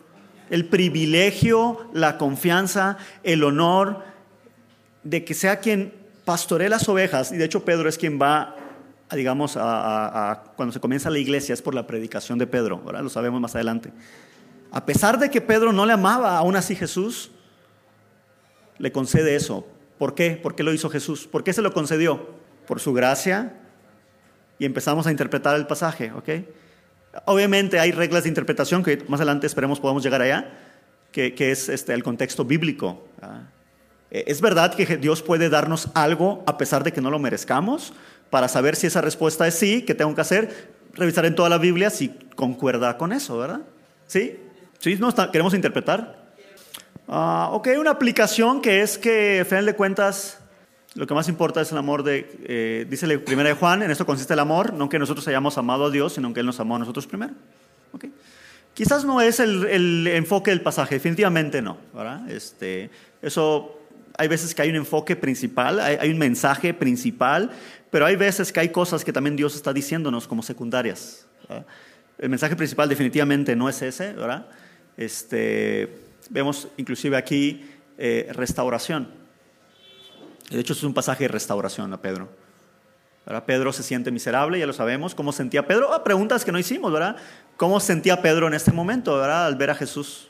[0.49, 4.03] El privilegio, la confianza, el honor
[5.03, 5.93] de que sea quien
[6.25, 8.55] pastoré las ovejas, y de hecho Pedro es quien va,
[9.09, 13.01] a, digamos, a, cuando se comienza la iglesia, es por la predicación de Pedro, ahora
[13.01, 13.91] lo sabemos más adelante.
[14.71, 17.31] A pesar de que Pedro no le amaba, aún así Jesús
[18.77, 19.65] le concede eso.
[20.01, 20.31] ¿Por qué?
[20.31, 21.27] ¿Por qué lo hizo Jesús?
[21.27, 22.27] ¿Por qué se lo concedió?
[22.65, 23.53] Por su gracia.
[24.57, 26.27] Y empezamos a interpretar el pasaje, ¿ok?
[27.25, 30.57] Obviamente hay reglas de interpretación que más adelante esperemos podamos llegar allá,
[31.11, 33.07] que, es este, el contexto bíblico.
[34.09, 37.93] E, ¿Es verdad que Dios puede darnos algo a pesar de que no lo merezcamos?
[38.31, 40.71] Para saber si esa respuesta es sí, ¿qué tengo que hacer?
[40.95, 43.61] Revisar en toda la Biblia si concuerda con eso, ¿verdad?
[44.07, 44.39] ¿Sí?
[44.79, 44.97] ¿Sí?
[44.99, 46.20] ¿No queremos interpretar?
[47.13, 50.39] Ah, ok, una aplicación que es que, a final de cuentas,
[50.95, 53.91] lo que más importa es el amor de, eh, dice la primera de Juan, en
[53.91, 56.61] esto consiste el amor, no que nosotros hayamos amado a Dios, sino que Él nos
[56.61, 57.33] amó a nosotros primero.
[57.91, 58.13] Okay.
[58.73, 61.77] Quizás no es el, enfoque del pasaje, definitivamente no.
[61.93, 62.31] ¿verdad?
[62.31, 62.89] Este,
[63.21, 63.77] eso,
[64.17, 67.51] hay veces que hay un enfoque principal, hay, un mensaje principal,
[67.89, 71.27] pero hay veces que hay cosas que también Dios está diciéndonos como secundarias.
[72.17, 74.45] El mensaje principal definitivamente no es ese, ¿verdad?
[74.95, 76.00] Este,
[76.31, 79.09] vemos inclusive aquí eh, restauración.
[80.49, 82.29] De hecho, es un pasaje de restauración a Pedro.
[83.45, 85.15] Pedro se siente miserable, ya lo sabemos.
[85.15, 85.93] ¿Cómo sentía Pedro?
[85.93, 87.15] Ah, preguntas que no hicimos, ¿verdad?
[87.55, 89.45] ¿Cómo sentía Pedro en este momento, ¿verdad?
[89.45, 90.29] Al ver a Jesús.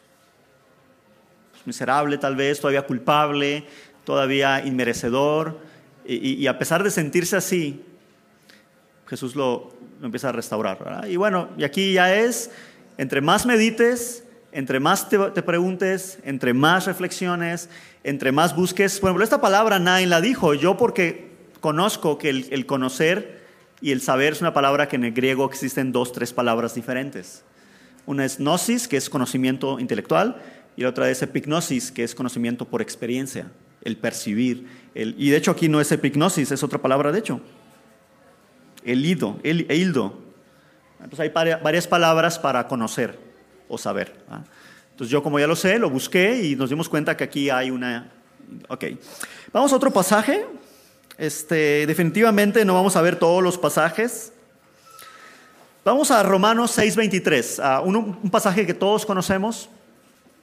[1.52, 3.66] Pues, miserable tal vez, todavía culpable,
[4.04, 5.58] todavía inmerecedor.
[6.06, 7.84] Y, a pesar de sentirse así,
[9.08, 11.06] Jesús lo, empieza a restaurar, ¿verdad?
[11.06, 12.52] Y bueno, y aquí ya es,
[12.98, 17.70] entre más medites, entre más te, preguntes, entre más reflexiones,
[18.04, 19.00] entre más busques.
[19.00, 20.54] Por ejemplo, esta palabra nadie la dijo.
[20.54, 23.42] Yo porque conozco que el, conocer
[23.80, 27.44] y el saber es una palabra que en el griego existen dos, tres palabras diferentes.
[28.06, 30.42] Una es gnosis, que es conocimiento intelectual,
[30.76, 33.52] y la otra es epignosis, que es conocimiento por experiencia,
[33.84, 34.68] el percibir.
[34.94, 37.42] y de hecho aquí no es epignosis, es otra palabra de hecho.
[38.84, 40.20] El ido, el eildo.
[41.00, 43.31] Entonces hay varias palabras para conocer
[43.72, 44.14] o saber.
[44.92, 47.72] Entonces yo como ya lo sé, lo busqué y nos dimos cuenta que aquí hay
[47.72, 48.12] una...
[48.68, 48.86] Ok.
[49.54, 50.46] Vamos a otro pasaje.
[51.18, 54.34] Este, definitivamente no vamos a ver todos los pasajes.
[55.84, 59.70] Vamos a Romanos 6:23, un, un pasaje que todos conocemos.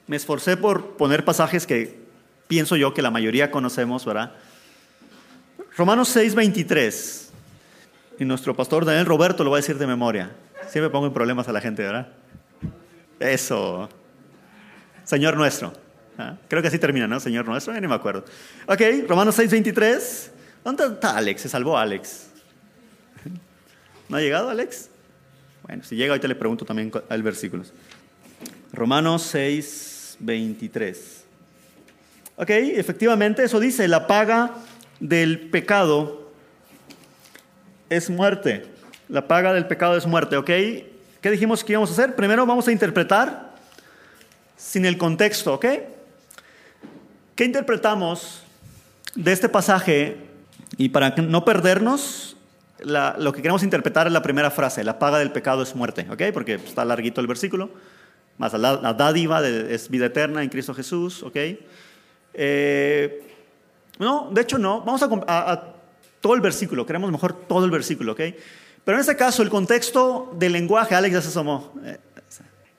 [0.07, 1.99] Me esforcé por poner pasajes que
[2.47, 4.33] pienso yo que la mayoría conocemos, ¿verdad?
[5.77, 7.29] Romanos 6:23.
[8.19, 10.31] Y nuestro pastor Daniel Roberto lo va a decir de memoria.
[10.67, 12.09] Siempre pongo en problemas a la gente, ¿verdad?
[13.19, 13.89] Eso.
[15.03, 15.73] Señor nuestro.
[16.17, 17.19] Ah, creo que así termina, ¿no?
[17.19, 18.25] Señor nuestro, ya ni me acuerdo.
[18.67, 20.31] Ok, Romanos 6, 23.
[20.63, 21.41] ¿Dónde está Alex?
[21.41, 22.27] Se salvó Alex.
[24.09, 24.89] ¿No ha llegado Alex?
[25.63, 27.63] Bueno, si llega ahorita le pregunto también al versículo.
[28.73, 31.23] Romanos 6, 23.
[32.37, 34.55] Ok, efectivamente eso dice, la paga
[34.99, 36.31] del pecado
[37.89, 38.65] es muerte.
[39.07, 40.49] La paga del pecado es muerte, ¿ok?
[41.21, 42.15] ¿Qué dijimos que íbamos a hacer?
[42.15, 43.51] Primero vamos a interpretar
[44.55, 45.65] sin el contexto, ¿ok?
[47.35, 48.43] ¿Qué interpretamos
[49.15, 50.15] de este pasaje?
[50.77, 52.37] Y para no perdernos,
[52.85, 56.23] lo que queremos interpretar es la primera frase, la paga del pecado es muerte, ¿ok?
[56.33, 57.69] Porque está larguito el versículo,
[58.37, 61.35] más la, dádiva es vida eterna en Cristo Jesús, ¿ok?
[62.33, 63.23] Eh,
[63.97, 65.63] no, de hecho no, vamos a, a
[66.21, 68.21] todo el versículo, queremos mejor todo el versículo, ¿ok?
[68.89, 71.75] Pero en este caso, el contexto del lenguaje, Alex ya se asomó.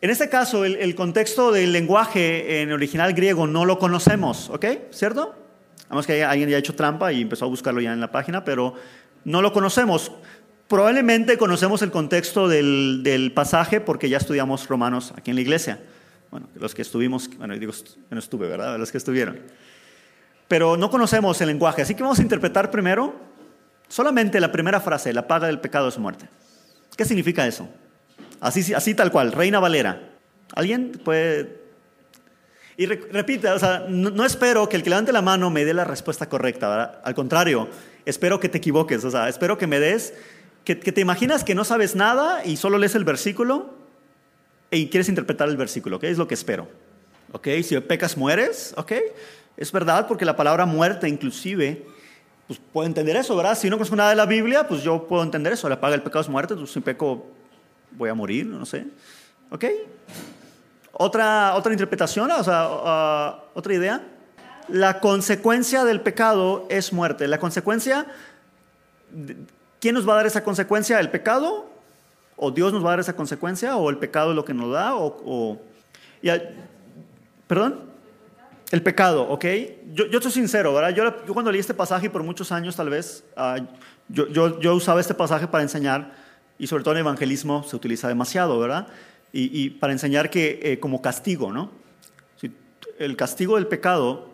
[0.01, 4.67] En este caso, el, contexto del lenguaje en original griego no lo conocemos, ¿ok?
[4.91, 5.37] ¿Cierto?
[5.89, 8.43] Vamos que alguien ya ha hecho trampa y empezó a buscarlo ya en la página,
[8.43, 8.75] pero
[9.25, 10.11] no lo conocemos.
[10.67, 15.81] Probablemente conocemos el contexto del, pasaje porque ya estudiamos Romanos aquí en la iglesia.
[16.33, 17.73] Bueno, los que estuvimos, bueno, digo,
[18.11, 18.77] no estuve, ¿verdad?
[18.81, 19.39] Los que estuvieron.
[20.49, 23.30] Pero no conocemos el lenguaje, así que vamos a interpretar primero
[23.91, 26.29] Solamente la primera frase, la paga del pecado es muerte.
[26.97, 27.69] ¿Qué significa eso?
[28.41, 30.01] Así, así tal cual, Reina Valera.
[30.55, 31.59] ¿Alguien puede...?
[32.77, 35.85] Y repite, o sea, no, espero que el que levante la mano me dé la
[35.85, 37.01] respuesta correcta, ¿verdad?
[37.05, 37.69] Al contrario,
[38.07, 40.15] espero que te equivoques, o sea, espero que me des,
[40.65, 43.75] que, te imaginas que no sabes nada y solo lees el versículo
[44.71, 46.05] y quieres interpretar el versículo, ¿ok?
[46.05, 46.69] Es lo que espero.
[47.33, 47.49] ¿Ok?
[47.65, 48.93] Si pecas, mueres, ¿ok?
[49.57, 51.85] Es verdad porque la palabra muerte inclusive
[52.51, 53.57] pues puedo entender eso, ¿verdad?
[53.57, 55.69] Si no conozco nada de la Biblia, pues yo puedo entender eso.
[55.69, 57.25] La paga del pecado es muerte, pues si peco
[57.93, 58.89] voy a morir, no sé.
[59.53, 59.67] ¿Ok?
[60.91, 64.03] Otra, otra interpretación, o sea, uh, otra idea.
[64.67, 67.29] La consecuencia del pecado es muerte.
[67.29, 68.07] La consecuencia,
[69.79, 70.99] ¿quién nos va a dar esa consecuencia?
[70.99, 71.71] ¿El pecado?
[72.35, 73.77] ¿O Dios nos va a dar esa consecuencia?
[73.77, 74.97] ¿O el pecado es lo que nos da?
[74.97, 75.57] ¿O,
[77.47, 77.90] ¿Perdón?
[78.71, 79.45] El pecado, ¿ok?
[79.93, 80.91] Yo, yo estoy sincero, ¿verdad?
[80.91, 83.65] Yo, yo, cuando leí este pasaje por muchos años tal vez, uh,
[84.09, 86.15] yo, yo, yo, usaba este pasaje para enseñar,
[86.59, 88.87] y sobre todo en evangelismo se utiliza demasiado, ¿verdad?
[89.33, 91.71] Y, y para enseñar que eh, como castigo, ¿no?
[92.41, 92.53] Si,
[92.99, 94.31] el castigo del pecado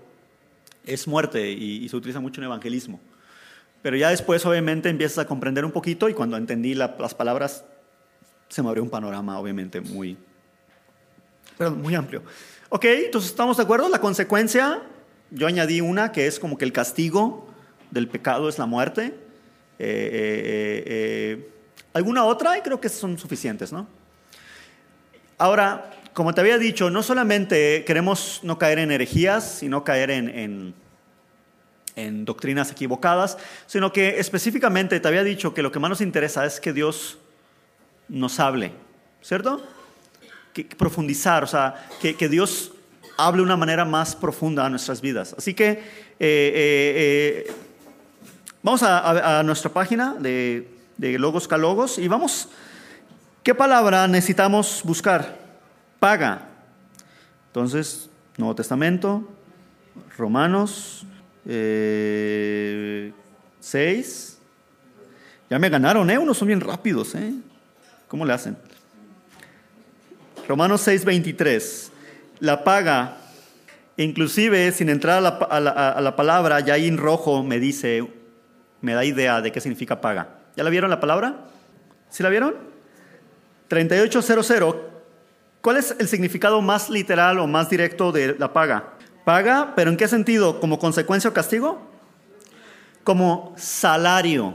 [0.85, 3.01] es muerte y, y, se utiliza mucho en evangelismo.
[3.81, 7.64] Pero ya después obviamente empiezas a comprender un poquito y cuando entendí la, las palabras
[8.49, 10.16] se me abrió un panorama obviamente muy,
[11.57, 12.22] perdón, muy amplio.
[12.68, 13.88] Ok, entonces estamos de acuerdo.
[13.88, 14.83] La consecuencia,
[15.31, 17.46] yo añadí una que es como que el castigo
[17.92, 19.05] del pecado es la muerte.
[19.05, 19.14] Eh,
[19.79, 21.50] eh, eh,
[21.92, 22.59] ¿Alguna otra?
[22.59, 23.87] Y creo que son suficientes, ¿no?
[25.38, 30.29] Ahora, como te había dicho, no solamente queremos no caer en herejías, sino caer en,
[30.29, 30.74] en,
[31.94, 36.44] en doctrinas equivocadas, sino que específicamente te había dicho que lo que más nos interesa
[36.46, 37.18] es que Dios
[38.09, 38.72] nos hable,
[39.22, 39.62] ¿cierto?
[40.64, 42.72] Profundizar, o sea, que, Dios
[43.18, 45.34] hable de una manera más profunda a nuestras vidas.
[45.36, 45.78] Así que eh,
[46.20, 47.52] eh, eh,
[48.62, 52.48] vamos a, nuestra página de, de Logos Calogos y vamos,
[53.42, 55.38] ¿qué palabra necesitamos buscar?
[55.98, 56.48] Paga.
[57.48, 59.28] Entonces, Nuevo Testamento,
[60.18, 61.06] Romanos
[63.60, 64.38] 6.
[65.48, 66.18] Ya me ganaron, ¿eh?
[66.18, 67.32] Unos son bien rápidos, ¿eh?
[68.08, 68.56] ¿Cómo le hacen?
[70.48, 71.90] Romanos 6:23.
[72.40, 73.16] La paga,
[73.96, 78.06] inclusive sin entrar a la, palabra, ya ahí en rojo me dice,
[78.80, 80.28] me da idea de qué significa paga.
[80.56, 81.46] ¿Ya la vieron la palabra?
[82.11, 82.54] ¿Sí la vieron?
[83.68, 84.76] 3800.
[85.61, 88.92] ¿Cuál es el significado más literal o más directo de la paga?
[89.24, 90.61] Paga, pero ¿en qué sentido?
[90.61, 91.82] ¿Como consecuencia o castigo?
[93.02, 94.54] Como salario,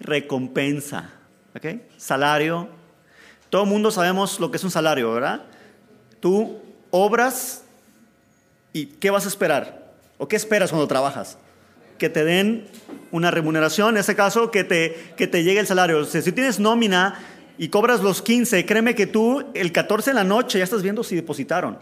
[0.00, 1.10] recompensa.
[1.54, 1.66] ¿Ok?
[1.96, 2.68] Salario,
[3.54, 5.42] todo el mundo sabemos lo que es un salario, ¿verdad?
[6.18, 6.58] Tú
[6.90, 7.62] obras
[8.72, 9.92] y ¿qué vas a esperar?
[10.18, 11.38] ¿O qué esperas cuando trabajas?
[11.96, 12.66] Que te den
[13.12, 15.98] una remuneración, en ese caso, que te, que te llegue el salario.
[15.98, 17.20] O sea, si tienes nómina
[17.56, 21.04] y cobras los 15, créeme que tú el 14 de la noche ya estás viendo
[21.04, 21.78] si depositaron.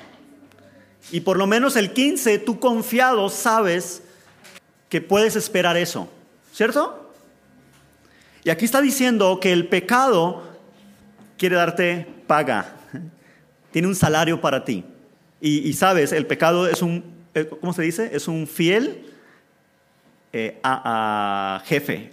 [1.10, 4.02] Y por lo menos el 15, tú confiado sabes
[4.90, 6.06] que puedes esperar eso,
[6.52, 7.14] ¿cierto?
[8.44, 10.51] Y aquí está diciendo que el pecado
[11.36, 12.76] quiere darte paga,
[13.70, 14.84] tiene un salario para ti.
[15.40, 17.02] Y, sabes, el pecado es un,
[17.34, 18.10] eh, ¿cómo se dice?
[18.12, 19.06] Es un fiel
[20.32, 22.12] eh, a, a, jefe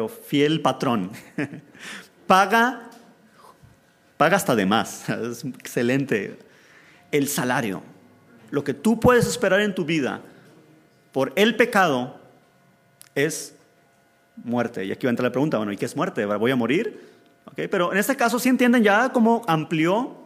[0.00, 1.12] o fiel patrón.
[2.26, 2.90] paga,
[4.16, 5.08] paga hasta de más.
[5.30, 6.36] Es excelente.
[7.12, 7.82] El salario,
[8.50, 10.20] lo que tú puedes esperar en tu vida
[11.12, 12.20] por el pecado
[13.14, 13.54] es
[14.36, 14.84] muerte.
[14.84, 16.24] Y aquí va a entrar la pregunta, bueno, ¿y qué es muerte?
[16.24, 17.00] ¿Voy a morir?
[17.52, 20.16] Okay, pero en este caso sí entienden ya cómo amplió.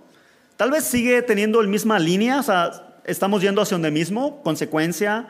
[0.57, 5.29] Tal vez sigue teniendo la misma línea, o sea, estamos yendo hacia donde mismo, consecuencia,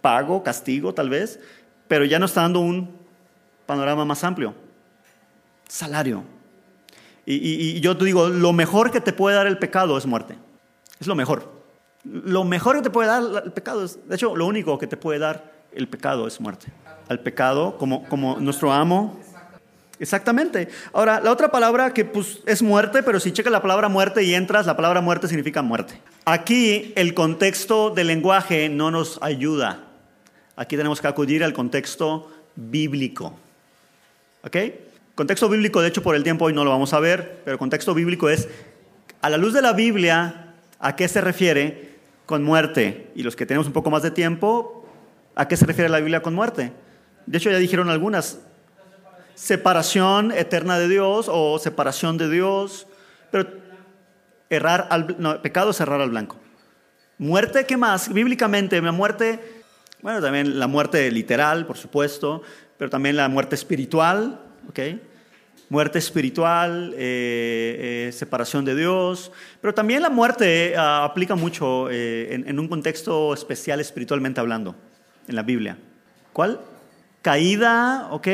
[0.00, 1.40] pago, castigo tal vez,
[1.86, 2.96] pero ya nos está dando un
[3.66, 4.54] panorama más amplio.
[5.68, 6.24] Salario.
[7.30, 10.38] Y, yo te digo, lo mejor que te puede dar el pecado es muerte.
[10.98, 11.52] Es lo mejor.
[12.04, 14.96] Lo mejor que te puede dar el pecado es, de hecho, lo único que te
[14.96, 16.72] puede dar el pecado es muerte.
[17.08, 19.20] Al pecado, como nuestro amo,
[20.00, 20.68] Exactamente.
[20.92, 24.34] Ahora, la otra palabra que pues, es muerte, pero si checas la palabra muerte y
[24.34, 26.00] entras, la palabra muerte significa muerte.
[26.24, 29.84] Aquí el contexto del lenguaje no nos ayuda.
[30.56, 33.38] Aquí tenemos que acudir al contexto bíblico.
[34.44, 34.56] ¿Ok?
[35.14, 37.92] Contexto bíblico, de hecho, por el tiempo hoy no lo vamos a ver, pero contexto
[37.92, 38.48] bíblico es,
[39.20, 43.10] a la luz de la Biblia, ¿a qué se refiere con muerte?
[43.16, 44.86] Y los que tenemos un poco más de tiempo,
[45.34, 46.72] ¿a qué se refiere la Biblia con muerte?
[47.26, 48.38] De hecho, ya dijeron algunas,
[49.38, 52.88] separación eterna de Dios o separación de Dios,
[53.30, 53.48] pero
[54.50, 56.36] errar al, pecado es errar al blanco.
[57.18, 58.12] Muerte, ¿qué más?
[58.12, 59.62] Bíblicamente, la muerte,
[60.02, 62.42] bueno, también la muerte literal, por supuesto,
[62.76, 64.80] pero también la muerte espiritual, ¿ok?
[65.68, 72.34] Muerte espiritual, eh, eh, separación de Dios, pero también la muerte uh, aplica mucho eh,
[72.34, 74.74] en, en un contexto especial espiritualmente hablando,
[75.28, 75.78] en la Biblia.
[76.32, 76.58] ¿Cuál?
[77.22, 78.26] caída, ¿ok?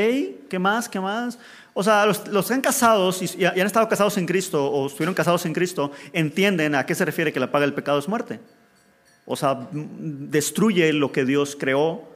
[0.55, 0.89] ¿Qué más?
[0.89, 1.37] ¿Qué más?
[1.73, 4.87] O sea, los, los que han casados y, y, han estado casados en Cristo o
[4.87, 8.07] estuvieron casados en Cristo, entienden a qué se refiere que la paga del pecado es
[8.07, 8.39] muerte.
[9.27, 12.09] O sea, destruye lo que Dios creó,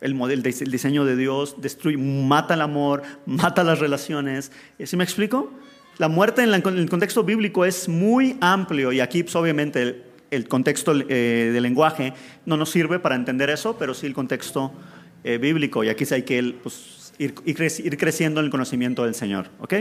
[0.00, 4.52] el, modelo, el diseño de Dios, destruye, mata el amor, mata las relaciones.
[4.84, 5.50] ¿Sí me explico?
[5.98, 9.82] La muerte en, la, en el contexto bíblico es muy amplio y aquí pues, obviamente
[9.82, 12.12] el, el contexto eh, del lenguaje
[12.46, 14.72] no nos sirve para entender eso, pero sí el contexto
[15.24, 19.48] eh, bíblico y aquí sí hay que pues, ir, creciendo en el conocimiento del Señor.
[19.60, 19.74] ¿Ok?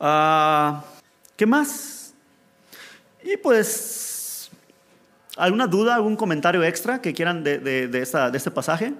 [0.00, 0.80] Uh,
[1.36, 2.14] ¿Qué más?
[3.22, 3.98] Y pues
[5.38, 7.88] ¿Alguna duda, algún comentario extra que quieran de,
[8.34, 8.92] este pasaje?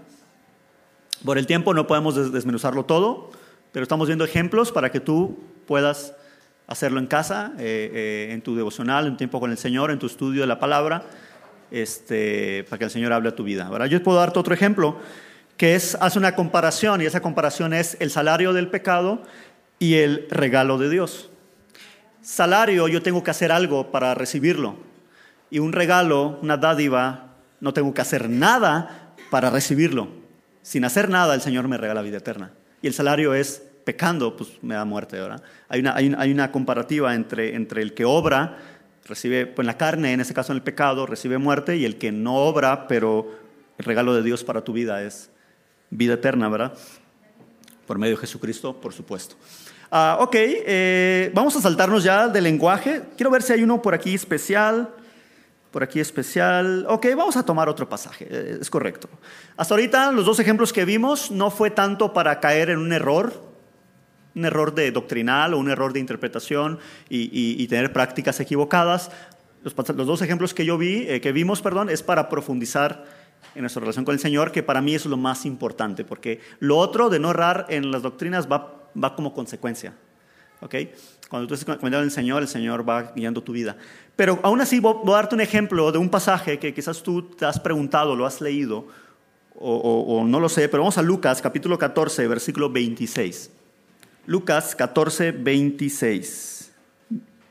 [1.25, 3.33] Por el tiempo no podemos desmenuzarlo todo,
[3.73, 6.15] pero estamos viendo ejemplos para que tú puedas
[6.69, 10.07] hacerlo en casa, eh, eh, en tu devocional, en tiempo con el Señor, en tu
[10.07, 11.03] estudio de la palabra,
[11.73, 13.69] este, para que el Señor hable a tu vida.
[13.69, 13.87] ¿verdad?
[13.87, 14.97] Yo puedo darte otro ejemplo,
[15.59, 19.23] que es, hace una comparación, y esa comparación es el salario del pecado
[19.81, 21.31] y el regalo de Dios.
[22.23, 24.77] Salario, yo tengo que hacer algo para recibirlo,
[25.51, 30.09] y un regalo, una dádiva, no tengo que hacer nada para recibirlo.
[30.63, 32.53] Sin hacer nada, el Señor me regala vida eterna.
[32.81, 35.19] Y el salario es pecando, pues me da muerte.
[35.19, 35.43] ¿verdad?
[35.69, 38.59] Hay, una, hay, una, comparativa entre, entre el que obra,
[39.07, 41.97] recibe, pues en la carne, en ese caso en el pecado, recibe muerte, y el
[41.97, 43.29] que no obra, pero
[43.79, 45.31] el regalo de Dios para tu vida es
[45.91, 46.73] vida eterna, ¿verdad?
[47.87, 49.37] Por medio de Jesucristo, por supuesto.
[49.91, 53.03] Ah, ok, eh, vamos a saltarnos ya del lenguaje.
[53.17, 54.95] Quiero ver si hay uno por aquí especial
[55.71, 56.87] por aquí especial.
[56.89, 59.09] Ok, vamos a tomar otro pasaje, eh, es correcto.
[59.57, 63.33] Hasta ahorita los dos ejemplos que vimos no fue tanto para caer en un error,
[64.35, 66.79] un error de doctrinal o un error de interpretación
[67.09, 69.11] y, tener prácticas equivocadas.
[69.63, 73.05] Los, dos ejemplos que yo vi, eh, que vimos, perdón, es para profundizar
[73.55, 76.77] en nuestra relación con el Señor, que para mí es lo más importante, porque lo
[76.79, 79.95] otro de no errar en las doctrinas va, va como consecuencia.
[80.61, 80.75] ¿ok?
[81.29, 83.77] Cuando tú estás comentando el Señor, el Señor va guiando tu vida.
[84.17, 87.45] Pero aún así voy a darte un ejemplo de un pasaje que quizás tú te
[87.45, 88.87] has preguntado, lo has leído,
[89.61, 93.51] o, no lo sé, pero vamos a Lucas capítulo 14, versículo 26.
[94.27, 96.71] Lucas 14, 26.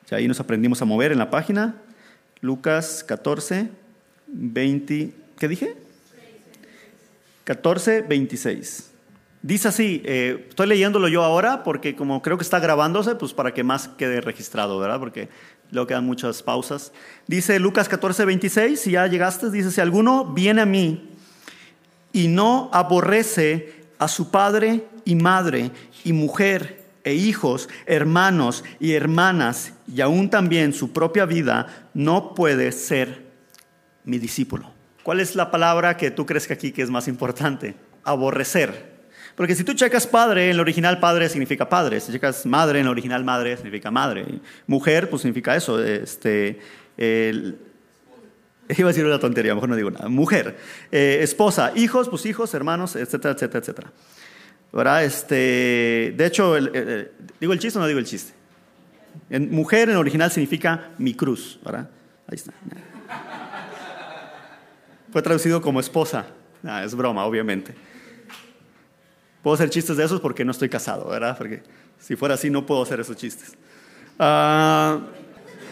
[0.10, 1.76] Ya ahí nos aprendimos a mover en la página.
[2.40, 3.70] Lucas 14,
[4.28, 5.14] 20.
[5.38, 5.76] ¿Qué dije?
[7.48, 8.92] 14, 26.
[9.42, 13.54] Dice así, eh, estoy leyéndolo yo ahora porque como creo que está grabándose, pues para
[13.54, 15.00] que más quede registrado, ¿verdad?
[15.00, 15.30] Porque
[15.72, 16.92] luego quedan muchas pausas.
[17.26, 21.10] Dice Lucas 14, 26, si ya llegaste, dice, si alguno viene a mí
[22.12, 25.72] y no aborrece a su padre y madre
[26.04, 32.74] y mujer e hijos, hermanos y hermanas y aún también su propia vida, no puede
[32.74, 33.26] ser
[34.04, 34.77] mi discípulo.
[35.08, 37.76] ¿Cuál es la palabra que tú crees que aquí que es más importante?
[38.04, 38.98] Aborrecer.
[39.38, 42.02] Porque si tú checas padre, en el original padre significa padre.
[42.02, 44.26] Si checas madre, en el original madre significa madre.
[44.66, 45.82] Mujer, pues significa eso.
[45.82, 46.60] Este,
[46.98, 47.56] iba
[48.68, 50.10] a decir una tontería, mejor no digo nada.
[50.10, 50.58] Mujer,
[50.92, 53.94] eh, esposa, hijos, pues hijos, hermanos, etcétera, etcétera, etcétera.
[54.74, 55.06] ¿Verdad?
[55.06, 56.54] Este, de hecho,
[57.40, 58.34] ¿digo el chiste o no digo el chiste?
[59.30, 61.90] En, mujer en el original significa mi cruz, ¿verdad?
[62.28, 62.52] Ahí está.
[65.12, 66.28] Fue traducido como esposa.
[66.64, 67.74] Ah, es broma, obviamente.
[69.42, 71.38] Puedo hacer chistes de esos porque no estoy casado, ¿verdad?
[71.38, 71.64] Porque
[72.00, 73.54] si fuera así no puedo hacer esos chistes.
[74.20, 75.00] Uh,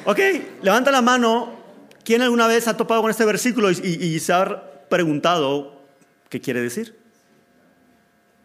[0.10, 0.20] ok,
[0.62, 1.66] levanta la mano.
[2.04, 5.82] ¿Quién alguna vez ha topado con este versículo y, se ha preguntado
[6.30, 6.96] qué quiere decir?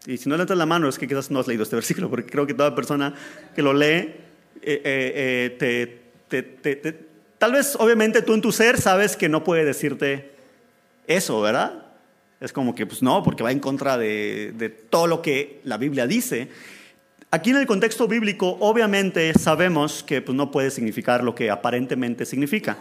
[0.07, 2.25] Y si no levantas la mano es que quizás no has leído este versículo, porque
[2.25, 3.13] creo que toda persona
[3.55, 4.17] que lo lee, eh,
[4.63, 7.05] eh, eh, te, te,
[7.37, 10.30] tal vez obviamente tú en tu ser sabes que no puede decirte
[11.07, 11.85] eso, ¿verdad?
[12.39, 16.07] Es como que, pues no, porque va en contra de, todo lo que la Biblia
[16.07, 16.49] dice.
[17.29, 22.25] Aquí en el contexto bíblico, obviamente sabemos que pues, no puede significar lo que aparentemente
[22.25, 22.77] significa.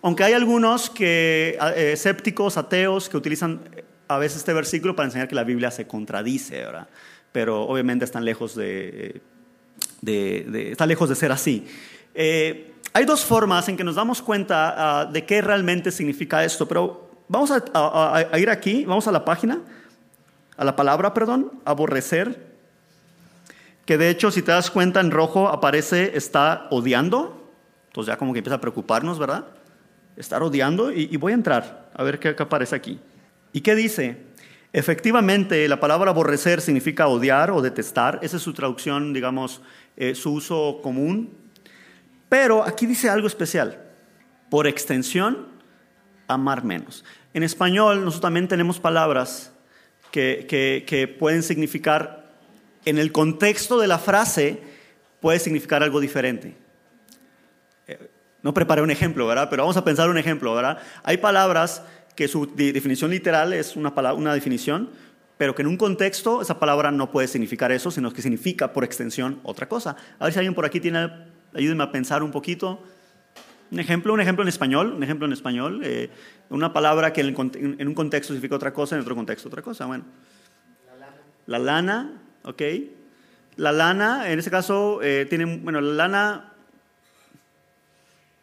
[0.00, 3.60] Aunque hay algunos que, eh, escépticos, ateos, que utilizan
[4.08, 6.88] a veces este versículo para enseñar que la Biblia se contradice, ¿verdad?
[7.32, 9.20] Pero obviamente están lejos de,
[10.02, 11.66] están lejos de ser así.
[12.14, 16.66] Eh, hay dos formas en que nos damos cuenta ah, de qué realmente significa esto,
[16.66, 19.60] pero Vamos a, ir aquí, vamos a la página,
[20.56, 22.52] a la palabra, perdón, aborrecer,
[23.86, 27.50] que de hecho si te das cuenta en rojo aparece está odiando,
[27.88, 29.46] entonces ya como que empieza a preocuparnos, ¿verdad?
[30.16, 33.00] Estar odiando y, voy a entrar a ver qué, aparece aquí.
[33.52, 34.18] ¿Y qué dice?
[34.72, 39.60] Efectivamente, la palabra aborrecer significa odiar o detestar, esa es su traducción, digamos,
[39.96, 41.30] eh, su uso común,
[42.28, 43.78] pero aquí dice algo especial.
[44.48, 45.51] Por extensión,
[46.28, 47.04] amar menos.
[47.34, 49.52] En español nosotros también tenemos palabras
[50.10, 52.30] que, pueden significar,
[52.84, 54.60] en el contexto de la frase,
[55.20, 56.56] puede significar algo diferente.
[57.86, 58.10] Eh,
[58.42, 59.48] no preparé un ejemplo, ¿verdad?
[59.48, 60.78] Pero vamos a pensar un ejemplo, ¿verdad?
[61.02, 61.82] Hay palabras
[62.14, 64.90] que su definición literal es una, palabra, una definición,
[65.38, 68.84] pero que en un contexto esa palabra no puede significar eso, sino que significa por
[68.84, 69.96] extensión otra cosa.
[70.18, 71.08] A ver si alguien por aquí tiene,
[71.54, 72.82] ayúdenme a pensar un poquito.
[73.72, 76.10] Un ejemplo, un ejemplo en español, un ejemplo en español, eh,
[76.50, 79.86] una palabra que en, un contexto significa otra cosa, en otro contexto otra cosa.
[79.86, 80.04] Bueno,
[80.86, 81.16] la lana,
[81.46, 82.62] la lana ok.
[83.56, 86.52] La lana, en este caso, eh, tiene, bueno, la lana,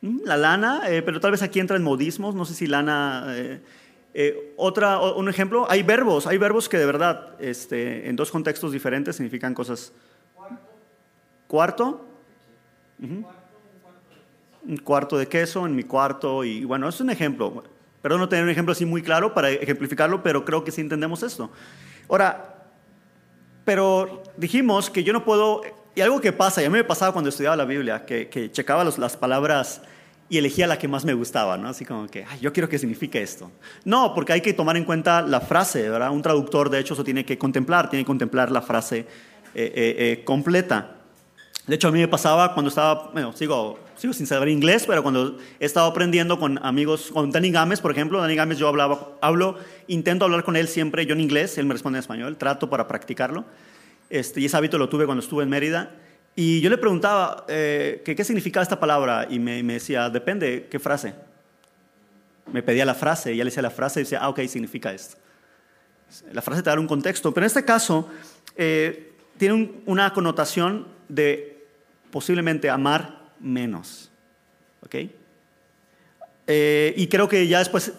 [0.02, 3.28] Mm, la lana, eh, pero tal vez aquí entra en modismos, no sé si lana...
[4.58, 9.16] Otra, un ejemplo, hay verbos, hay verbos que de verdad este, en dos contextos diferentes
[9.16, 9.94] significan cosas.
[11.48, 12.06] Cuarto.
[14.68, 17.64] Un cuarto de queso en mi cuarto y bueno, es un ejemplo.
[18.02, 21.24] Perdón no tener un ejemplo así muy claro para ejemplificarlo, pero creo que sí entendemos
[21.24, 21.50] esto.
[22.10, 22.56] Ahora,
[23.66, 25.62] pero dijimos que yo no puedo,
[25.96, 28.52] y algo que pasa, y a mí me pasaba cuando estudiaba la Biblia, que, que
[28.52, 29.82] checaba las palabras
[30.30, 31.70] y elegía la que más me gustaba, ¿no?
[31.70, 33.52] Así como que, yo quiero que signifique esto.
[33.84, 36.12] No, porque hay que tomar en cuenta la frase, ¿verdad?
[36.12, 39.06] Un traductor, de hecho, eso tiene que contemplar, tiene que contemplar la frase eh,
[39.56, 40.98] eh, eh, completa.
[41.66, 45.04] De hecho, a mí me pasaba cuando estaba, bueno, sigo, sigo sin saber inglés, pero
[45.04, 49.18] cuando he estado aprendiendo con amigos, con Danny Gámez, por ejemplo, Danny Gámez yo hablaba,
[49.22, 52.70] hablo, intento hablar con él siempre, yo en inglés, él me responde en español, trato
[52.70, 53.44] para practicarlo.
[54.10, 55.92] Este, y ese hábito lo tuve cuando estuve en Mérida.
[56.34, 61.14] Y yo le preguntaba eh, qué significaba esta palabra y me, decía, depende, ¿qué frase?
[62.54, 64.94] Me pedía la frase y ya le decía la frase y decía, ah, ok, significa
[64.94, 65.18] esto.
[66.32, 68.08] La frase te da un contexto, pero en este caso
[68.56, 71.68] eh, tiene una connotación de
[72.10, 74.10] posiblemente amar menos.
[74.82, 74.96] ¿Ok?
[76.48, 77.94] Eh, y creo que ya después,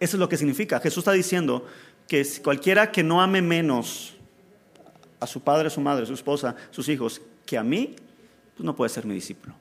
[0.00, 0.80] eso es lo que significa.
[0.80, 1.66] Jesús está diciendo
[2.08, 4.14] que cualquiera que no ame menos
[5.20, 7.94] a su padre, a su madre, a su esposa, a sus hijos, que a mí,
[8.56, 9.54] pues no puede ser mi discípulo.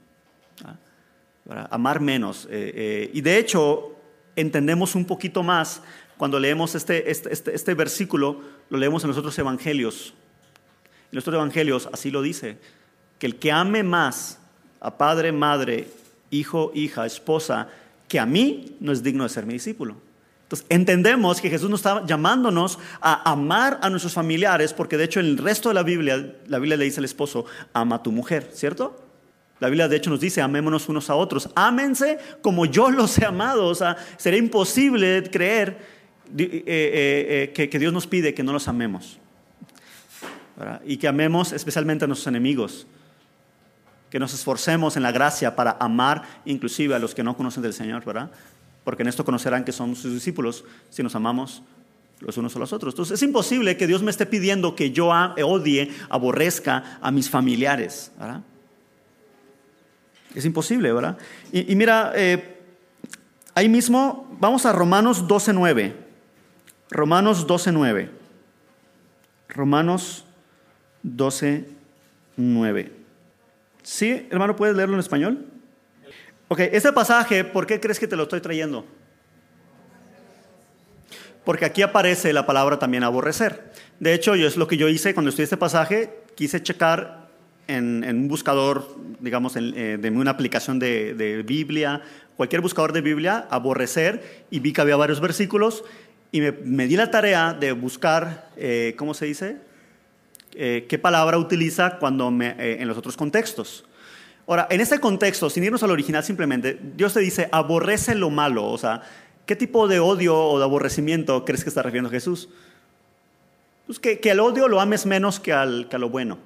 [1.69, 2.45] Amar menos.
[2.45, 3.95] Eh, eh, y de hecho,
[4.36, 5.82] entendemos un poquito más
[6.17, 10.13] cuando leemos este, este, este, este, versículo, lo leemos en los otros evangelios.
[11.11, 12.57] En los otros evangelios así lo dice,
[13.17, 14.39] que el que ame más
[14.82, 15.88] a padre, madre,
[16.32, 17.69] hijo, hija, esposa,
[18.07, 19.95] que a mí, no es digno de ser mi discípulo.
[20.43, 25.21] Entonces, entendemos que Jesús nos está llamándonos a amar a nuestros familiares, porque de hecho
[25.21, 28.11] en el resto de la Biblia, la Biblia le dice al esposo, ama a tu
[28.11, 29.01] mujer, ¿cierto?
[29.61, 33.25] La Biblia de hecho nos dice, amémonos unos a otros, ámense como yo los he
[33.25, 33.67] amado.
[33.67, 35.77] O sea, sería imposible creer
[36.36, 39.19] eh, eh, eh, que, Dios nos pide que no los amemos.
[40.84, 42.88] Y que amemos especialmente a nuestros enemigos.
[44.12, 47.74] Que nos esforcemos en la gracia para amar inclusive a los que no conocen del
[47.74, 48.30] Señor, ¿verdad?
[48.84, 51.62] porque en esto conocerán que somos sus discípulos si nos amamos
[52.20, 52.93] los unos a los otros.
[52.93, 58.12] Entonces es imposible que Dios me esté pidiendo que yo odie, aborrezca a mis familiares.
[58.20, 58.41] ¿verdad?
[60.36, 61.18] Es imposible, ¿verdad?
[61.51, 62.59] Y, mira, eh,
[63.53, 65.93] ahí mismo vamos a Romanos 12.9.
[66.89, 68.09] Romanos 12.9.
[69.49, 70.26] Romanos
[71.03, 73.00] 12.9.
[73.84, 75.45] ¿Sí, hermano, puedes leerlo en español?
[76.47, 78.86] Ok, ese pasaje, ¿por qué crees que te lo estoy trayendo?
[81.45, 83.71] Porque aquí aparece la palabra también aborrecer.
[83.99, 87.29] De hecho, yo es lo que yo hice cuando estudié este pasaje, quise checar
[87.67, 92.01] en, un buscador, digamos, eh, de una aplicación de, Biblia,
[92.36, 95.84] cualquier buscador de Biblia, aborrecer, y vi que había varios versículos,
[96.32, 99.57] y me, di la tarea de buscar, eh, ¿cómo se dice?
[100.53, 103.85] Eh, ¿Qué palabra utiliza cuando en los otros contextos?
[104.47, 108.65] Ahora, en este contexto, sin irnos al original simplemente, Dios te dice, aborrece lo malo.
[108.69, 109.01] O sea,
[109.45, 112.49] ¿qué tipo de odio o de aborrecimiento crees que está refiriendo Jesús?
[113.85, 116.37] Pues que, que al odio lo ames menos que, al, que a lo bueno.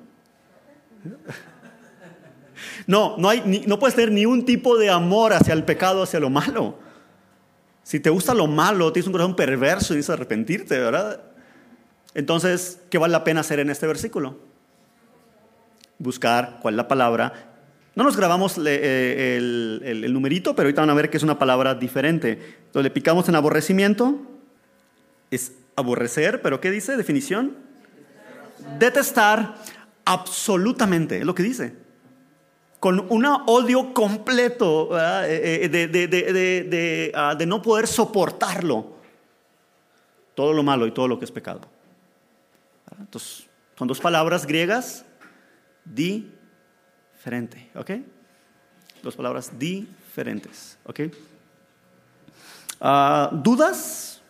[2.87, 6.19] No, no, hay, no puedes tener ni un tipo de amor hacia el pecado, hacia
[6.19, 6.77] lo malo.
[7.83, 11.21] Si te gusta lo malo, tienes un corazón perverso y dices arrepentirte, ¿verdad?
[12.15, 14.39] Entonces, ¿qué vale la pena hacer en este versículo?
[15.99, 17.55] Buscar cuál es la palabra
[17.95, 21.75] no nos grabamos eh, el, numerito, pero ahorita van a ver que es una palabra
[21.75, 22.31] diferente.
[22.65, 24.19] Entonces le picamos en aborrecimiento,
[25.31, 26.97] es aborrecer, pero ¿qué dice?
[26.97, 27.55] Definición.
[28.79, 29.55] Detestar
[30.03, 31.73] absolutamente, es lo que dice.
[32.81, 38.93] Con un odio completo eh, eh, ah, de, no poder soportarlo.
[40.35, 41.61] Todo lo malo y todo lo que es pecado.
[43.77, 45.05] Son dos palabras griegas,
[45.83, 46.31] di
[47.25, 47.91] diferente, ¿ok?
[49.01, 50.99] Dos palabras diferentes, ¿ok?
[52.79, 54.21] Ah, ¿Dudas?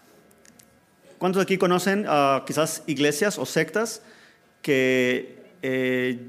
[1.17, 4.01] ¿Cuántos aquí conocen uh, quizás iglesias o sectas
[4.61, 6.19] que, eh,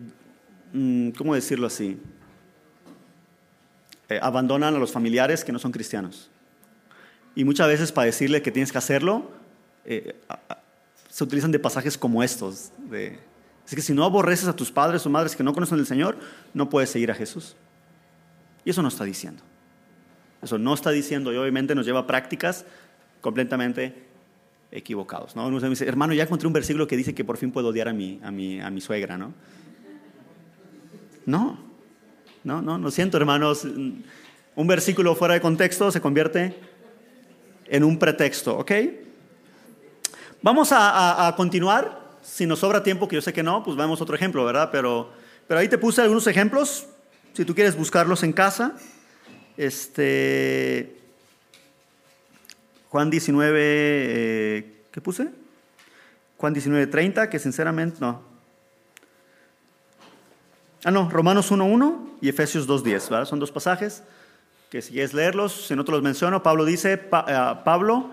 [0.72, 2.00] mm, ¿cómo decirlo así?
[4.08, 6.30] Eh, abandonan a los familiares que no son cristianos.
[7.36, 9.30] Y muchas veces para decirle que tienes que hacerlo,
[9.84, 10.16] eh,
[11.16, 13.18] se utilizan de pasajes como estos, de
[13.64, 16.18] Así que si no aborreces a tus padres o madres que no conocen al Señor,
[16.52, 17.56] no puedes seguir a Jesús.
[18.66, 19.42] Y eso no está diciendo.
[20.42, 22.66] Eso no está diciendo y obviamente nos lleva a prácticas
[23.22, 23.94] completamente
[24.70, 25.34] equivocados.
[25.34, 25.46] ¿no?
[25.46, 27.94] Uno dice, hermano, ya encontré un versículo que dice que por fin puedo odiar a
[27.94, 29.32] mi, a mi, a mi suegra, ¿no?
[31.24, 31.58] No,
[32.44, 33.64] no, no, lo siento, hermanos.
[33.64, 36.54] Un versículo fuera de contexto se convierte
[37.68, 38.72] en un pretexto, ¿ok?
[40.46, 41.98] Vamos a, continuar.
[42.22, 44.68] Si nos sobra tiempo, que yo sé que no, pues vemos otro ejemplo, ¿verdad?
[44.70, 45.10] Pero,
[45.48, 46.86] pero ahí te puse algunos ejemplos,
[47.32, 48.76] si tú quieres buscarlos en casa.
[49.56, 51.00] Este,
[52.90, 55.30] Juan 19, eh, ¿qué puse?
[56.36, 58.22] Juan 19, 30, que sinceramente no.
[60.84, 63.24] Ah, no, Romanos 1.1 y Efesios 2.10, ¿verdad?
[63.24, 64.04] Son dos pasajes
[64.70, 68.12] que si quieres leerlos, si no te los menciono, Pablo dice, eh, Pablo,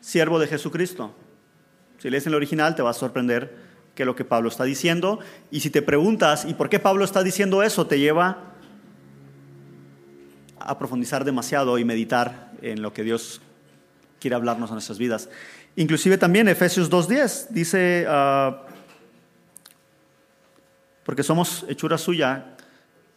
[0.00, 1.12] siervo de Jesucristo.
[2.06, 3.52] Si lees en el original te va a sorprender
[3.96, 5.18] que lo que Pablo está diciendo.
[5.50, 7.88] Y si te preguntas, ¿y por qué Pablo está diciendo eso?
[7.88, 8.54] Te lleva
[10.60, 13.40] a profundizar demasiado y meditar en lo que Dios
[14.20, 15.28] quiere hablarnos en nuestras vidas.
[15.74, 18.62] Inclusive también Efesios 2.10 dice, ah,
[21.02, 22.54] porque somos hechura suya,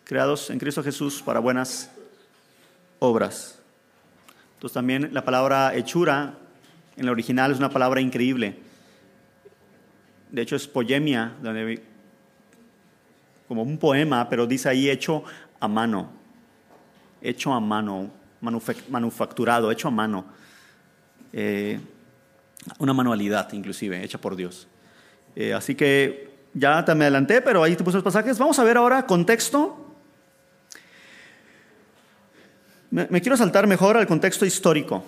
[0.03, 1.91] creados en Cristo Jesús para buenas
[2.97, 3.59] obras.
[4.55, 6.39] Entonces también la palabra hechura
[6.97, 8.67] en el original es una palabra increíble.
[10.29, 11.33] De hecho es poemia,
[13.47, 15.23] como un poema, pero dice ahí hecho
[15.59, 16.09] a mano,
[17.21, 18.09] hecho a mano,
[18.89, 20.25] manufacturado, hecho a mano.
[21.33, 21.79] Eh,
[22.77, 24.67] una manualidad inclusive, hecha por Dios.
[25.35, 28.37] Eh, así que ya te me adelanté, pero ahí te puse los pasajes.
[28.37, 29.89] Vamos a ver ahora contexto
[32.91, 35.03] me, quiero saltar mejor al contexto histórico.